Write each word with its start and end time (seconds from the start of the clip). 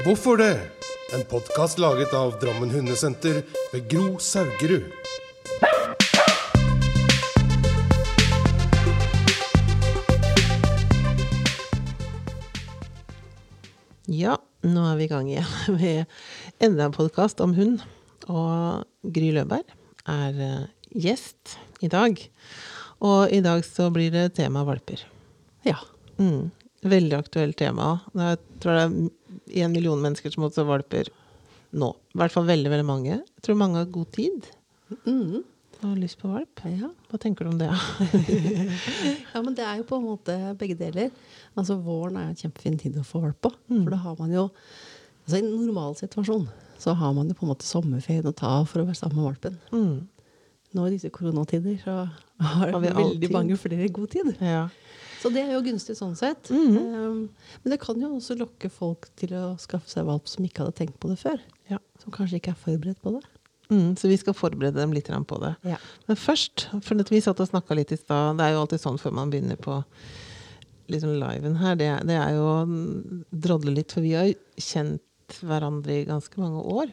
Hvorfor 0.00 0.36
det? 0.36 0.60
En 1.14 1.20
podkast 1.28 1.78
laget 1.78 2.14
av 2.16 2.38
Drammen 2.40 2.70
Hundesenter 2.70 3.42
ved 3.72 3.90
Gro 3.92 4.16
Saugerud. 4.18 4.86
Ja, 14.08 14.38
nå 14.64 14.86
er 14.88 14.96
vi 14.96 15.04
i 15.04 15.12
gang 15.12 15.28
igjen 15.28 15.52
med 15.76 16.08
enda 16.56 16.88
en 16.88 16.96
podkast 16.96 17.44
om 17.44 17.52
hund. 17.60 17.84
Og 18.32 18.88
Gry 19.04 19.28
Løberg 19.36 19.76
er 20.08 20.42
eh, 20.48 20.66
gjest 21.04 21.58
i 21.84 21.92
dag. 21.92 22.16
Og 23.04 23.28
i 23.28 23.44
dag 23.44 23.60
så 23.68 23.92
blir 23.92 24.08
det 24.16 24.30
tema 24.40 24.64
valper. 24.64 25.04
Ja. 25.68 25.76
Mm. 26.16 26.48
Veldig 26.82 27.20
aktuelt 27.20 27.60
tema. 27.60 27.98
Jeg 28.16 28.40
tror 28.58 28.78
det 28.78 28.86
er 28.88 29.18
en 29.62 29.72
million 29.74 30.00
mennesker 30.00 30.32
som 30.34 30.46
også 30.48 30.64
valper 30.68 31.10
nå. 31.72 31.88
I 32.12 32.20
hvert 32.20 32.34
fall 32.34 32.48
veldig, 32.48 32.70
veldig 32.72 32.88
mange. 32.88 33.16
Jeg 33.16 33.44
tror 33.44 33.58
mange 33.60 33.80
har 33.80 33.90
god 33.92 34.10
tid 34.14 34.48
mm. 35.06 35.42
og 35.80 35.86
har 35.86 36.00
lyst 36.00 36.20
på 36.20 36.30
valp. 36.32 36.64
ja. 36.68 36.90
Hva 37.10 37.20
tenker 37.20 37.46
du 37.46 37.52
om 37.54 37.60
det? 37.60 37.70
Ja, 39.32 39.40
men 39.40 39.54
det 39.56 39.64
er 39.64 39.80
jo 39.80 39.88
på 39.88 39.98
en 39.98 40.08
måte 40.10 40.36
begge 40.60 40.76
deler. 40.78 41.12
Altså 41.56 41.78
Våren 41.80 42.18
er 42.20 42.30
en 42.30 42.38
kjempefin 42.38 42.78
tid 42.80 42.98
å 43.00 43.06
få 43.06 43.24
valp 43.24 43.40
på. 43.44 43.54
For 43.70 43.92
da 43.92 44.02
har 44.04 44.18
man 44.20 44.34
jo 44.34 44.48
altså 45.22 45.38
I 45.38 45.44
en 45.44 45.52
normal 45.54 45.96
situasjon 46.00 46.48
så 46.82 46.96
har 46.98 47.12
man 47.14 47.28
jo 47.30 47.36
på 47.38 47.46
en 47.46 47.52
måte 47.52 47.66
sommerferien 47.66 48.26
å 48.26 48.34
ta 48.34 48.56
av 48.58 48.66
for 48.66 48.82
å 48.82 48.88
være 48.88 48.98
sammen 48.98 49.20
med 49.20 49.28
valpen. 49.28 49.58
Mm. 49.70 50.32
Nå 50.72 50.86
i 50.88 50.94
disse 50.96 51.12
koronatider 51.14 51.76
så 51.82 51.94
har 52.42 52.72
Har 52.72 52.80
vi 52.82 52.90
veldig 52.96 53.28
mange 53.30 53.56
flere 53.60 53.88
god 53.88 54.08
tid. 54.10 54.32
Ja. 54.40 54.64
Så 55.22 55.30
det 55.30 55.44
er 55.44 55.52
jo 55.54 55.62
gunstig 55.64 55.94
sånn 55.98 56.16
sett. 56.18 56.50
Mhm. 56.50 56.78
Um, 56.78 57.20
men 57.62 57.74
det 57.74 57.78
kan 57.82 58.00
jo 58.00 58.16
også 58.16 58.36
lokke 58.40 58.70
folk 58.72 59.06
til 59.20 59.36
å 59.38 59.52
skaffe 59.62 59.90
seg 59.90 60.08
valp 60.08 60.26
som 60.30 60.44
ikke 60.46 60.64
hadde 60.64 60.78
tenkt 60.80 60.98
på 61.02 61.12
det 61.12 61.20
før. 61.20 61.38
Ja. 61.70 61.78
Som 62.02 62.14
kanskje 62.14 62.40
ikke 62.40 62.56
er 62.56 62.64
forberedt 62.64 63.02
på 63.04 63.14
det. 63.14 63.22
Mm, 63.72 63.94
så 63.96 64.08
vi 64.10 64.18
skal 64.20 64.36
forberede 64.36 64.80
dem 64.80 64.92
litt 64.92 65.08
på 65.08 65.38
det. 65.40 65.54
Ja. 65.64 65.78
Men 66.08 66.18
først, 66.18 66.66
for 66.84 66.98
vi 67.08 67.22
satt 67.24 67.40
og 67.40 67.48
snakka 67.48 67.74
litt 67.78 67.92
i 67.94 67.96
stad 67.96 68.36
Det 68.36 68.44
er 68.44 68.52
jo 68.52 68.64
alltid 68.66 68.82
sånn 68.82 68.98
før 69.00 69.14
man 69.16 69.30
begynner 69.32 69.56
på 69.56 69.78
liksom 70.92 71.14
liven 71.16 71.56
her. 71.56 71.78
Det, 71.80 71.88
det 72.10 72.18
er 72.18 72.34
jo 72.36 72.48
å 72.50 72.58
drodle 73.30 73.72
litt, 73.78 73.94
for 73.94 74.04
vi 74.04 74.12
har 74.18 74.32
kjent 74.60 75.38
hverandre 75.40 76.02
i 76.02 76.08
ganske 76.08 76.42
mange 76.42 76.60
år. 76.60 76.92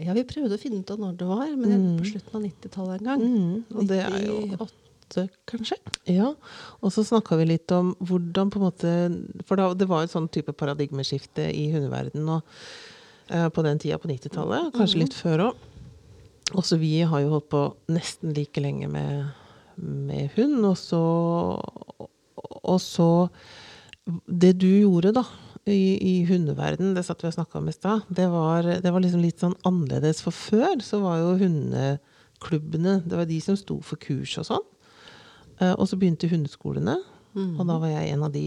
Ja, 0.00 0.14
vi 0.16 0.24
prøvde 0.24 0.56
å 0.56 0.60
finne 0.60 0.80
ut 0.80 0.90
av 0.90 1.00
når 1.02 1.16
det 1.20 1.26
var, 1.28 1.48
men 1.60 1.72
er 1.76 1.82
på 2.00 2.08
slutten 2.08 2.38
av 2.38 2.44
90-tallet 2.46 3.02
en 3.02 3.08
gang. 3.10 3.24
Mm, 3.24 3.56
og 3.76 3.90
det 3.90 3.98
er 4.00 4.22
jo 4.24 4.36
98, 4.56 4.79
kanskje? 5.50 5.76
Ja, 6.10 6.30
og 6.80 6.92
så 6.94 7.04
snakka 7.06 7.36
vi 7.40 7.46
litt 7.52 7.72
om 7.76 7.94
hvordan 8.00 8.50
på 8.52 8.60
en 8.60 8.66
måte 8.66 8.92
For 9.48 9.56
da, 9.60 9.68
det 9.74 9.88
var 9.90 10.02
jo 10.04 10.08
et 10.10 10.14
sånn 10.14 10.28
type 10.32 10.52
paradigmeskifte 10.56 11.48
i 11.54 11.66
hundeverden 11.74 12.28
og, 12.36 12.42
eh, 13.30 13.48
på 13.48 13.64
den 13.66 13.78
tida 13.82 13.98
på 13.98 14.08
90-tallet. 14.12 14.72
Kanskje 14.76 15.02
litt 15.04 15.14
før 15.18 15.46
òg. 15.50 15.66
Også 16.58 16.78
vi 16.80 17.00
har 17.06 17.20
jo 17.22 17.30
holdt 17.36 17.48
på 17.52 17.64
nesten 17.94 18.32
like 18.34 18.60
lenge 18.62 18.88
med, 18.90 19.28
med 19.78 20.30
hund. 20.36 20.64
Og 20.66 20.76
så, 20.80 21.02
og 22.64 22.80
så 22.82 23.10
Det 24.40 24.54
du 24.58 24.66
gjorde, 24.80 25.12
da, 25.14 25.22
i, 25.70 25.98
i 26.00 26.14
hundeverden, 26.26 26.94
det 26.96 27.04
satt 27.06 27.20
vi 27.22 27.28
og 27.28 27.34
snakka 27.36 27.58
om 27.60 27.68
i 27.68 27.74
stad, 27.76 28.06
det, 28.08 28.24
var- 28.32 28.66
det 28.82 28.90
var 28.90 29.02
liksom 29.04 29.20
litt 29.22 29.38
sånn 29.42 29.54
annerledes. 29.68 30.22
For 30.24 30.32
før 30.34 30.80
så 30.82 30.98
var 31.04 31.18
jo 31.20 31.34
hundeklubbene 31.38 32.94
Det 33.06 33.18
var 33.20 33.28
de 33.28 33.38
som 33.44 33.58
sto 33.60 33.76
for 33.84 34.00
kurs 34.00 34.38
og 34.40 34.48
sånn. 34.48 34.66
Eh, 35.60 35.74
og 35.76 35.86
så 35.88 35.98
begynte 36.00 36.30
hundeskolene, 36.30 36.98
og 37.36 37.62
da 37.68 37.76
var 37.78 37.92
jeg 37.92 38.10
en 38.10 38.24
av 38.26 38.32
de 38.34 38.44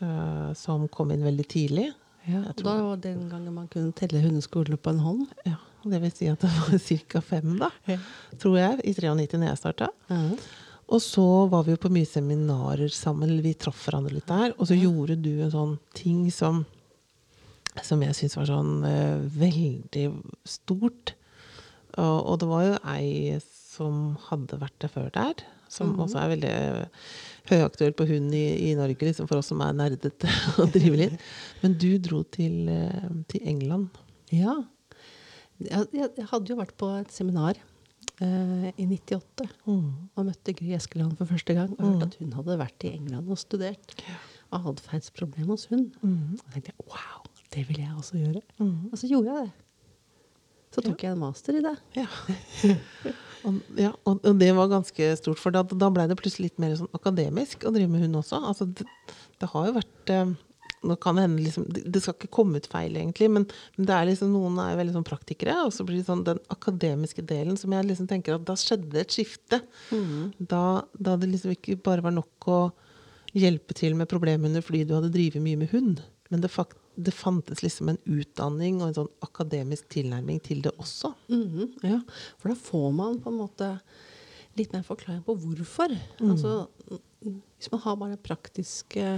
uh, 0.00 0.50
som 0.56 0.86
kom 0.88 1.10
inn 1.12 1.24
veldig 1.26 1.44
tidlig. 1.50 1.90
Ja, 2.24 2.40
og 2.48 2.62
da 2.64 2.74
var 2.80 2.96
det 2.96 3.10
den 3.10 3.28
gangen 3.28 3.52
man 3.52 3.68
kunne 3.68 3.92
telle 3.96 4.22
hundeskolene 4.22 4.78
på 4.80 4.94
en 4.94 5.02
hånd. 5.04 5.26
Ja, 5.44 5.58
det 5.84 6.00
vil 6.00 6.14
si 6.14 6.30
at 6.32 6.44
det 6.44 6.52
var 6.56 6.78
ca. 7.12 7.20
fem, 7.20 7.58
da, 7.60 7.68
tror 8.40 8.56
jeg, 8.56 8.78
i 8.80 8.94
93 8.96 9.42
når 9.42 9.50
jeg 9.50 9.60
starta. 9.60 9.90
Og 10.84 11.00
så 11.00 11.26
var 11.52 11.66
vi 11.66 11.74
jo 11.74 11.80
på 11.80 11.92
mye 11.92 12.08
seminarer 12.08 12.92
sammen, 12.92 13.34
vi 13.44 13.54
traff 13.56 13.86
hverandre 13.86 14.16
litt 14.16 14.28
der. 14.28 14.54
Og 14.56 14.68
så 14.68 14.76
gjorde 14.76 15.18
du 15.20 15.32
en 15.44 15.52
sånn 15.52 15.76
ting 15.96 16.26
som, 16.32 16.62
som 17.84 18.04
jeg 18.04 18.16
syns 18.16 18.38
var 18.40 18.48
sånn 18.48 18.74
uh, 18.84 19.20
veldig 19.36 20.06
stort. 20.48 21.12
Og, 21.96 22.18
og 22.20 22.40
det 22.40 22.48
var 22.50 22.68
jo 22.68 22.80
ei 22.94 23.40
som 23.42 24.14
hadde 24.28 24.60
vært 24.60 24.76
der 24.84 24.92
før 24.92 25.12
der, 25.14 25.44
som 25.74 25.92
også 26.00 26.20
er 26.22 26.32
veldig 26.34 26.54
høyaktuelt 27.50 27.96
på 27.98 28.06
hund 28.08 28.32
i, 28.36 28.44
i 28.70 28.72
Norge, 28.78 29.04
liksom 29.04 29.28
for 29.28 29.40
oss 29.40 29.50
som 29.52 29.60
er 29.64 29.76
nerdete 29.76 30.30
og 30.60 30.72
driver 30.74 31.02
litt. 31.04 31.28
Men 31.64 31.76
du 31.80 31.90
dro 32.02 32.22
til, 32.34 32.64
eh, 32.72 33.10
til 33.30 33.50
England. 33.54 34.00
Ja. 34.32 34.56
Jeg, 35.62 35.86
jeg, 35.94 36.28
hadde 36.30 36.50
jo 36.50 36.58
vært 36.58 36.74
på 36.80 36.88
et 36.98 37.12
seminar 37.14 37.58
eh, 38.24 38.70
i 38.80 38.88
98 38.88 39.46
og 39.70 40.22
møtte 40.26 40.56
Gry 40.56 40.74
Eskeland 40.78 41.18
for 41.20 41.30
første 41.30 41.56
gang. 41.56 41.74
Og 41.76 41.92
hørte 41.92 42.10
at 42.10 42.18
hun 42.22 42.32
hadde 42.38 42.60
vært 42.64 42.88
i 42.88 42.94
England 42.96 43.30
og 43.30 43.40
studert 43.40 43.94
atferdsproblem 44.54 45.52
hos 45.52 45.68
hund. 45.72 45.92
Og 46.02 46.40
da 46.40 46.56
tenkte 46.56 46.74
jeg 46.74 46.88
wow, 46.88 47.28
det 47.54 47.68
vil 47.68 47.84
jeg 47.84 47.92
også 47.98 48.18
gjøre. 48.22 48.42
Og 48.64 48.96
så 48.98 49.10
gjorde 49.10 49.30
jeg 49.30 49.46
det. 49.46 49.63
Så 50.74 50.82
tok 50.84 51.04
jeg 51.06 51.14
en 51.14 51.22
master 51.22 51.58
i 51.58 51.62
det. 51.64 51.74
Ja. 51.96 52.08
og, 53.46 53.60
ja, 53.78 53.92
og, 54.02 54.18
og 54.18 54.40
det 54.40 54.50
var 54.56 54.72
ganske 54.72 55.12
stort, 55.20 55.40
for 55.42 55.54
da, 55.54 55.62
da 55.62 55.92
blei 55.94 56.08
det 56.10 56.18
plutselig 56.18 56.50
litt 56.50 56.62
mer 56.62 56.74
sånn 56.78 56.90
akademisk 56.96 57.66
å 57.68 57.74
drive 57.74 57.92
med 57.92 58.06
hund 58.06 58.18
også. 58.24 58.42
Altså, 58.50 58.66
det, 58.66 58.88
det 59.42 59.50
har 59.52 59.68
jo 59.68 59.76
vært 59.78 60.14
eh, 60.14 60.34
nå 60.84 60.96
kan 61.00 61.16
det, 61.16 61.24
hende 61.26 61.42
liksom, 61.44 61.66
det, 61.68 62.00
skal 62.02 62.16
ikke 62.16 62.32
komme 62.34 62.60
ut 62.60 62.68
feil, 62.70 62.96
egentlig, 62.98 63.30
men, 63.32 63.46
men 63.76 63.88
det 63.88 63.96
er 63.96 64.08
liksom, 64.10 64.32
noen 64.34 64.58
er 64.60 64.72
jo 64.72 64.80
veldig 64.82 64.96
sånn 64.98 65.06
praktikere. 65.08 65.56
Og 65.64 65.72
så 65.74 65.86
blir 65.86 66.00
det 66.00 66.08
sånn 66.08 66.24
den 66.26 66.40
akademiske 66.52 67.24
delen 67.26 67.58
som 67.60 67.74
jeg 67.74 67.88
liksom 67.88 68.08
tenker 68.10 68.36
at 68.36 68.46
da 68.48 68.56
skjedde 68.60 69.00
et 69.00 69.14
skifte. 69.14 69.60
Da, 70.38 70.64
da 70.98 71.16
det 71.20 71.30
liksom 71.32 71.54
ikke 71.54 71.78
bare 71.84 72.04
var 72.04 72.14
nok 72.16 72.50
å 72.50 72.60
hjelpe 73.34 73.74
til 73.76 73.96
med 73.98 74.10
problemhunder 74.10 74.62
fordi 74.62 74.84
du 74.86 74.94
hadde 74.96 75.12
drevet 75.14 75.42
mye 75.42 75.62
med 75.64 75.72
hund. 75.74 76.02
Men 76.32 76.44
det, 76.44 76.52
fakt, 76.52 76.78
det 76.96 77.14
fantes 77.14 77.62
liksom 77.64 77.90
en 77.90 78.00
utdanning 78.06 78.80
og 78.80 78.88
en 78.88 78.98
sånn 79.00 79.12
akademisk 79.26 79.88
tilnærming 79.94 80.40
til 80.44 80.62
det 80.64 80.74
også. 80.78 81.14
Mhm, 81.32 81.72
ja, 81.82 82.00
for 82.38 82.52
da 82.52 82.58
får 82.58 82.90
man 82.94 83.20
på 83.22 83.32
en 83.32 83.40
måte 83.40 83.70
litt 84.58 84.74
mer 84.74 84.84
forklaring 84.86 85.24
på 85.26 85.34
hvorfor. 85.42 85.94
Altså, 86.22 86.68
mm, 86.90 87.40
hvis 87.58 87.72
man 87.72 87.82
har 87.82 87.96
bare 87.98 88.14
den 88.14 88.22
praktiske 88.22 89.08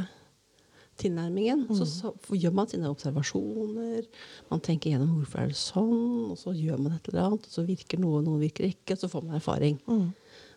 tilnærmingen, 0.97 1.67
så, 1.77 1.85
så 1.85 2.15
gjør 2.33 2.55
man 2.57 2.69
sine 2.71 2.89
observasjoner. 2.89 4.07
Man 4.51 4.63
tenker 4.65 4.95
gjennom 4.95 5.13
hvorfor 5.19 5.43
er 5.43 5.53
det 5.53 5.61
sånn, 5.61 6.33
og 6.33 6.39
så 6.41 6.55
gjør 6.57 6.81
man 6.81 6.97
et 6.97 7.11
eller 7.11 7.27
annet, 7.27 7.45
og 7.45 7.53
så 7.53 7.67
virker 7.69 8.01
noe, 8.01 8.23
noe 8.25 8.41
virker 8.41 8.71
ikke, 8.71 8.97
og 8.97 9.03
så 9.03 9.11
får 9.13 9.27
man 9.27 9.37
erfaring. 9.37 9.77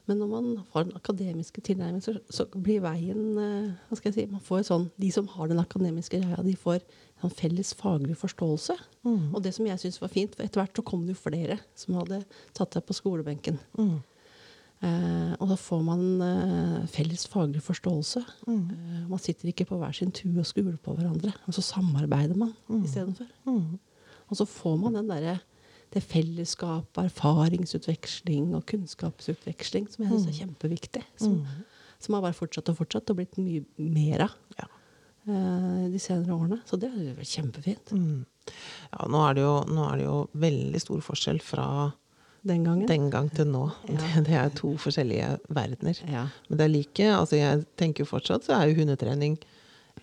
Men 0.09 0.17
når 0.23 0.29
man 0.31 0.47
har 0.73 0.87
den 0.87 0.95
akademiske 0.97 1.61
tilnærmingen, 1.61 2.01
så, 2.01 2.15
så 2.33 2.47
blir 2.55 2.81
veien 2.81 3.19
eh, 3.37 3.75
hva 3.89 3.97
skal 3.99 4.09
jeg 4.09 4.15
si, 4.15 4.31
man 4.31 4.41
får 4.41 4.63
sånn, 4.65 4.87
De 4.97 5.11
som 5.13 5.27
har 5.35 5.51
den 5.51 5.61
akademiske 5.61 6.17
greia, 6.23 6.39
de 6.45 6.55
får 6.57 6.81
en 7.23 7.33
felles 7.33 7.73
faglig 7.75 8.15
forståelse. 8.19 8.75
Og 9.33 9.41
det 9.43 9.51
som 9.55 9.65
jeg 9.67 9.79
syns 9.81 9.99
var 10.01 10.11
fint, 10.13 10.35
for 10.35 10.45
etter 10.45 10.61
hvert 10.61 10.77
så 10.79 10.85
kom 10.87 11.05
det 11.07 11.15
jo 11.17 11.23
flere 11.25 11.59
som 11.75 11.97
hadde 11.99 12.21
tatt 12.55 12.77
seg 12.77 12.85
på 12.87 12.95
skolebenken. 12.97 13.59
Eh, 14.79 15.33
og 15.43 15.49
da 15.51 15.57
får 15.59 15.81
man 15.83 16.03
eh, 16.23 16.85
felles 16.87 17.25
faglig 17.27 17.59
forståelse. 17.65 18.21
Eh, 18.47 19.01
man 19.11 19.19
sitter 19.19 19.51
ikke 19.51 19.65
på 19.67 19.79
hver 19.81 19.91
sin 19.97 20.13
tue 20.15 20.39
og 20.39 20.47
skuler 20.47 20.77
på 20.79 20.93
hverandre, 20.95 21.33
og 21.47 21.57
så 21.57 21.63
samarbeider 21.65 22.39
man 22.39 22.53
istedenfor. 22.85 23.27
Og 24.29 24.37
så 24.39 24.45
får 24.47 24.77
man 24.79 24.95
den 24.95 25.09
derre 25.11 25.39
det 25.89 26.03
fellesskapet, 26.05 27.07
erfaringsutveksling 27.09 28.51
og 28.55 28.63
kunnskapsutveksling 28.69 29.87
som 29.89 30.03
jeg 30.05 30.11
syns 30.13 30.27
er 30.29 30.35
kjempeviktig. 30.45 31.01
Som, 31.17 31.39
som 31.99 32.13
har 32.13 32.21
bare 32.27 32.37
fortsatt 32.37 32.69
og 32.69 32.77
fortsatt 32.77 33.09
og 33.09 33.17
blitt 33.17 33.39
mye 33.41 33.65
mer 33.81 34.27
av 34.29 34.35
Ja. 34.59 34.67
Eh, 35.29 35.85
de 35.93 36.01
senere 36.01 36.35
årene. 36.35 36.59
Så 36.67 36.79
det 36.81 36.89
er 36.89 37.07
jo 37.11 37.29
kjempefint. 37.31 37.93
Ja, 38.91 39.05
nå 39.05 39.23
er, 39.27 39.37
det 39.37 39.45
jo, 39.45 39.55
nå 39.69 39.85
er 39.85 39.99
det 39.99 40.05
jo 40.07 40.19
veldig 40.41 40.81
stor 40.81 41.01
forskjell 41.05 41.41
fra 41.45 41.65
Den 42.47 42.65
den 42.87 43.09
gang 43.13 43.29
til 43.35 43.49
nå. 43.51 43.65
Det, 43.85 44.25
det 44.27 44.35
er 44.39 44.51
to 44.57 44.73
forskjellige 44.81 45.37
verdener. 45.53 46.01
Ja. 46.09 46.27
Men 46.49 46.61
det 46.61 46.65
er 46.65 46.73
like, 46.73 47.09
altså 47.13 47.39
jeg 47.39 47.65
tenker 47.79 48.05
jo 48.05 48.11
fortsatt 48.13 48.47
så 48.47 48.57
er 48.57 48.69
jo 48.69 48.79
hundetrening 48.79 49.37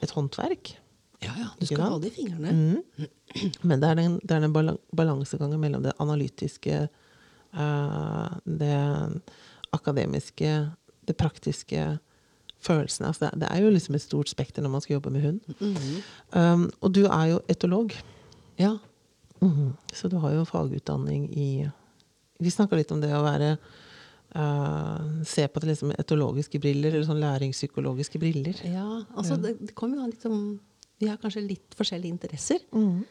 et 0.03 0.13
håndverk. 0.13 0.77
ja, 1.25 1.33
ja. 1.41 1.49
Du 1.59 1.67
skal 1.67 1.87
ha 1.87 1.99
det 1.99 2.13
i 2.13 2.17
fingrene. 2.19 2.53
Mm. 2.53 3.09
Men 3.69 3.81
det 3.81 3.89
er 3.89 4.01
den, 4.03 4.19
det 4.23 4.37
er 4.37 4.45
den 4.45 4.77
balansegangen 4.97 5.61
mellom 5.61 5.83
det 5.85 5.97
analytiske, 6.03 6.89
eh, 7.57 8.37
det 8.45 8.77
akademiske, 9.77 10.53
det 11.07 11.17
praktiske, 11.17 11.97
følelsene. 12.65 13.11
Altså 13.11 13.27
det, 13.27 13.41
det 13.43 13.49
er 13.51 13.63
jo 13.65 13.73
liksom 13.73 13.97
et 13.99 14.05
stort 14.05 14.31
spekter 14.33 14.65
når 14.65 14.75
man 14.75 14.85
skal 14.85 14.99
jobbe 14.99 15.13
med 15.15 15.27
hund. 15.27 15.41
um, 16.33 16.69
og 16.81 16.95
du 16.95 17.05
er 17.07 17.33
jo 17.33 17.41
etolog. 17.53 17.97
Ja. 18.59 18.77
Mhm. 19.41 19.75
Så 19.93 20.09
du 20.09 20.17
har 20.23 20.33
jo 20.33 20.45
fagutdanning 20.49 21.29
i 21.37 21.69
Vi 22.41 22.51
snakka 22.51 22.77
litt 22.77 22.91
om 22.93 23.01
det 23.01 23.13
å 23.17 23.25
være 23.25 23.57
uh, 24.37 25.23
Se 25.25 25.47
på 25.49 25.61
det 25.61 25.71
liksom 25.71 25.93
etologiske 25.97 26.61
briller, 26.61 26.93
eller 26.93 27.07
sånn 27.09 27.21
læringspsykologiske 27.21 28.21
briller. 28.21 28.61
Ja, 28.65 29.05
altså 29.17 29.37
det, 29.41 29.57
det 29.61 29.75
kommer 29.75 30.01
jo 30.01 30.05
an 30.05 30.13
litt 30.13 30.27
om 30.29 30.41
vi 30.99 31.09
har 31.11 31.21
kanskje 31.21 31.45
litt 31.45 31.77
forskjellige 31.77 32.15
interesser. 32.15 32.63
Mm. 32.73 33.05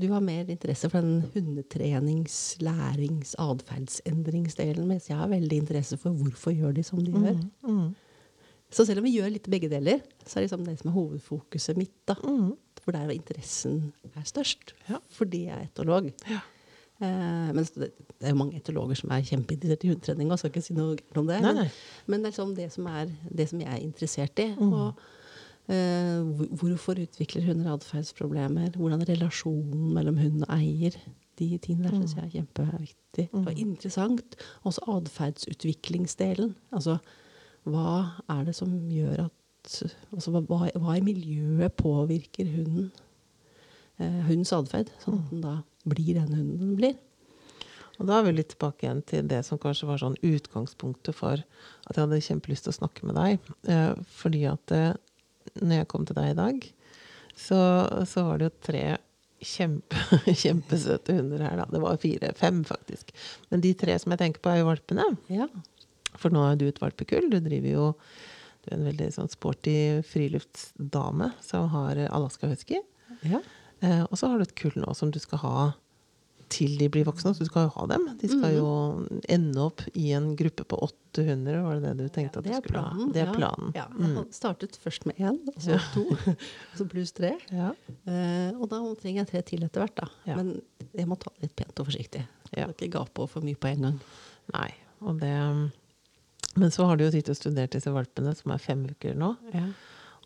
Du 0.00 0.08
har 0.10 0.20
mer 0.20 0.48
interesse 0.50 0.88
for 0.90 1.04
den 1.06 1.20
hundetrenings-, 1.34 2.56
lærings-, 2.58 3.36
atferdsendringsdelen, 3.38 4.88
mens 4.88 5.06
jeg 5.06 5.18
har 5.20 5.30
veldig 5.30 5.60
interesse 5.62 5.98
for 6.02 6.10
hvorfor 6.18 6.50
gjør 6.50 6.74
de 6.74 6.82
som 6.82 6.98
de 6.98 7.12
gjør. 7.14 7.38
Mm. 7.62 7.92
Så 8.72 8.86
selv 8.88 9.02
om 9.02 9.06
vi 9.06 9.16
gjør 9.18 9.34
litt 9.34 9.48
begge 9.52 9.68
deler, 9.70 10.00
så 10.24 10.38
er 10.38 10.42
det 10.42 10.48
liksom 10.48 10.64
det 10.66 10.78
som 10.80 10.90
er 10.90 10.96
hovedfokuset 10.96 11.78
mitt. 11.80 11.94
da. 12.08 12.16
Mm. 12.24 12.54
For 12.82 12.96
der 12.96 13.12
interessen 13.14 13.92
er 14.16 14.24
størst. 14.26 14.72
Ja. 14.88 14.98
Fordi 15.12 15.44
jeg 15.46 15.54
er 15.54 15.68
etolog. 15.68 16.08
Ja. 16.30 16.40
Eh, 17.02 17.50
men 17.54 17.64
det, 17.64 17.90
det 18.18 18.28
er 18.28 18.34
jo 18.34 18.38
mange 18.38 18.58
etologer 18.58 18.98
som 18.98 19.12
er 19.14 19.24
kjempeinteressert 19.26 19.86
i 19.86 19.92
hundetrening. 19.92 20.30
og 20.30 20.40
skal 20.40 20.52
ikke 20.52 20.64
si 20.64 20.76
noe 20.76 20.96
om 21.18 21.28
det. 21.28 21.40
Nei, 21.44 21.54
men-. 21.60 21.80
Men 22.06 22.22
det 22.22 22.30
er 22.30 22.34
liksom 22.34 22.54
det 22.58 22.68
som, 22.74 22.86
er, 22.90 23.10
det 23.30 23.48
som 23.50 23.62
jeg 23.62 23.70
er 23.70 23.82
interessert 23.82 24.42
i. 24.42 24.48
Mm. 24.58 24.72
Og, 24.72 25.02
eh, 25.72 26.46
hvorfor 26.60 27.00
utvikler 27.02 27.46
hunder 27.48 27.74
atferdsproblemer? 27.74 28.76
Hvordan 28.78 29.02
er 29.02 29.12
relasjonen 29.14 29.90
mellom 29.96 30.20
hund 30.22 30.46
og 30.46 30.54
eier? 30.58 30.96
De 31.40 31.48
tingene 31.58 31.88
der 31.88 31.96
syns 31.96 32.14
jeg 32.16 32.24
er 32.24 32.34
kjempeviktig. 32.38 33.28
Mm. 33.32 33.46
Og 33.46 33.58
interessant. 33.58 34.38
Også 34.68 34.84
atferdsutviklingsdelen. 34.96 36.54
Altså 36.72 36.98
hva 37.68 37.92
er 38.32 38.44
det 38.48 38.54
som 38.58 38.72
gjør 38.90 39.26
at 39.28 39.76
altså, 40.14 40.32
hva, 40.34 40.66
hva- 40.74 40.96
i 40.98 41.04
miljøet 41.06 41.76
påvirker 41.78 42.48
hunden? 42.56 42.90
Eh, 44.00 44.20
hundens 44.26 44.52
atferd, 44.56 44.90
sånn 45.04 45.20
at 45.20 45.30
den 45.30 45.44
da 45.44 45.56
blir 45.86 46.14
den 46.18 46.32
hunden 46.34 46.58
den 46.62 46.76
blir. 46.78 46.96
Og 48.00 48.08
da 48.08 48.16
er 48.18 48.24
vi 48.26 48.32
litt 48.34 48.54
tilbake 48.54 48.86
igjen 48.86 49.02
til 49.06 49.26
det 49.30 49.42
som 49.46 49.60
kanskje 49.62 49.86
var 49.86 50.00
sånn 50.00 50.16
utgangspunktet 50.26 51.14
for 51.14 51.38
at 51.38 51.92
jeg 51.94 52.02
hadde 52.02 52.18
kjempelyst 52.24 52.66
til 52.66 52.72
å 52.72 52.78
snakke 52.80 53.06
med 53.06 53.18
deg. 53.20 53.50
Eh, 53.70 53.92
fordi 54.18 54.42
at 54.50 54.74
eh, 54.74 54.94
når 55.60 55.82
jeg 55.82 55.90
kom 55.92 56.06
til 56.08 56.18
deg 56.18 56.32
i 56.32 56.38
dag, 56.38 56.66
så, 57.38 57.58
så 58.08 58.24
var 58.26 58.40
det 58.40 58.48
jo 58.48 58.54
tre 58.66 58.84
kjempe, 59.42 59.98
kjempesøte 60.42 61.14
hunder 61.18 61.44
her, 61.46 61.60
da. 61.62 61.68
Det 61.70 61.82
var 61.82 62.00
fire, 62.02 62.32
fem 62.38 62.62
faktisk. 62.66 63.12
Men 63.52 63.62
de 63.64 63.72
tre 63.78 63.94
som 64.02 64.14
jeg 64.14 64.22
tenker 64.24 64.42
på, 64.42 64.50
er 64.52 64.62
jo 64.62 64.68
valpene. 64.72 65.06
Ja. 65.30 65.46
For 66.20 66.30
nå 66.34 66.42
er 66.52 66.56
du 66.60 66.66
et 66.68 66.78
valpekull. 66.82 67.30
Du 67.32 67.38
driver 67.40 67.70
jo 67.72 67.86
Du 68.62 68.70
er 68.70 68.76
en 68.78 68.84
veldig 68.86 69.08
sånn 69.10 69.28
sporty 69.32 70.02
friluftsdame 70.06 71.32
som 71.42 71.68
har 71.72 71.96
Alaska 72.10 72.46
husky. 72.52 72.78
ja. 73.26 73.40
Eh, 73.82 74.04
og 74.04 74.12
så 74.14 74.28
har 74.30 74.38
du 74.38 74.44
et 74.46 74.54
kull 74.54 74.76
nå 74.78 74.92
som 74.94 75.10
du 75.10 75.18
skal 75.18 75.40
ha 75.42 75.72
til 76.52 76.76
de 76.78 76.86
blir 76.92 77.02
voksne. 77.08 77.32
Så 77.34 77.42
du 77.42 77.48
skal 77.48 77.64
jo 77.66 77.72
ha 77.74 77.86
dem. 77.90 78.04
De 78.20 78.28
skal 78.30 78.52
jo 78.54 78.68
ende 79.26 79.58
opp 79.64 79.82
i 79.98 80.12
en 80.14 80.36
gruppe 80.38 80.62
på 80.70 80.78
800, 80.86 81.56
var 81.64 81.80
det 81.80 81.90
det 81.98 82.06
du 82.06 82.12
tenkte 82.14 82.38
at 82.38 82.44
det 82.46 82.52
du 82.52 82.58
skulle 82.60 82.76
planen. 82.76 83.00
ha? 83.00 83.12
Det 83.16 83.22
er 83.24 83.32
planen. 83.34 83.72
Ja, 83.74 83.88
jeg 83.98 84.14
had- 84.20 84.30
startet 84.38 84.78
først 84.78 85.06
med 85.10 85.16
én, 85.18 85.40
og 85.50 85.58
så 85.58 85.80
to, 85.96 86.04
og 86.30 86.78
så 86.78 86.86
pluss 86.92 87.10
tre. 87.16 87.32
Ja. 87.50 87.72
Eh, 88.06 88.52
og 88.54 88.68
da 88.70 88.78
trenger 89.02 89.24
jeg 89.24 89.30
tre 89.32 89.42
til 89.50 89.64
etter 89.66 89.82
hvert, 89.82 89.96
da. 89.98 90.06
Ja. 90.30 90.36
Men 90.38 90.62
jeg 90.94 91.08
må 91.10 91.18
ta 91.18 91.32
det 91.34 91.48
litt 91.48 91.56
pent 91.58 91.80
og 91.82 91.88
forsiktig. 91.90 92.22
Jeg 92.54 92.62
kan 92.68 92.76
ikke 92.76 92.92
gape 93.00 93.18
over 93.18 93.26
for 93.34 93.40
mye 93.42 93.58
på 93.58 93.72
en 93.74 93.82
gang. 93.88 93.98
Nei. 94.54 94.68
Og 95.02 95.18
det 95.18 95.34
Men 96.54 96.70
så 96.70 96.84
har 96.88 96.96
du 97.00 97.04
jo 97.06 97.10
sittet 97.14 97.32
og 97.32 97.38
studert 97.38 97.72
disse 97.72 97.90
valpene, 97.94 98.34
som 98.36 98.52
er 98.52 98.60
fem 98.60 98.82
uker 98.90 99.14
nå. 99.16 99.30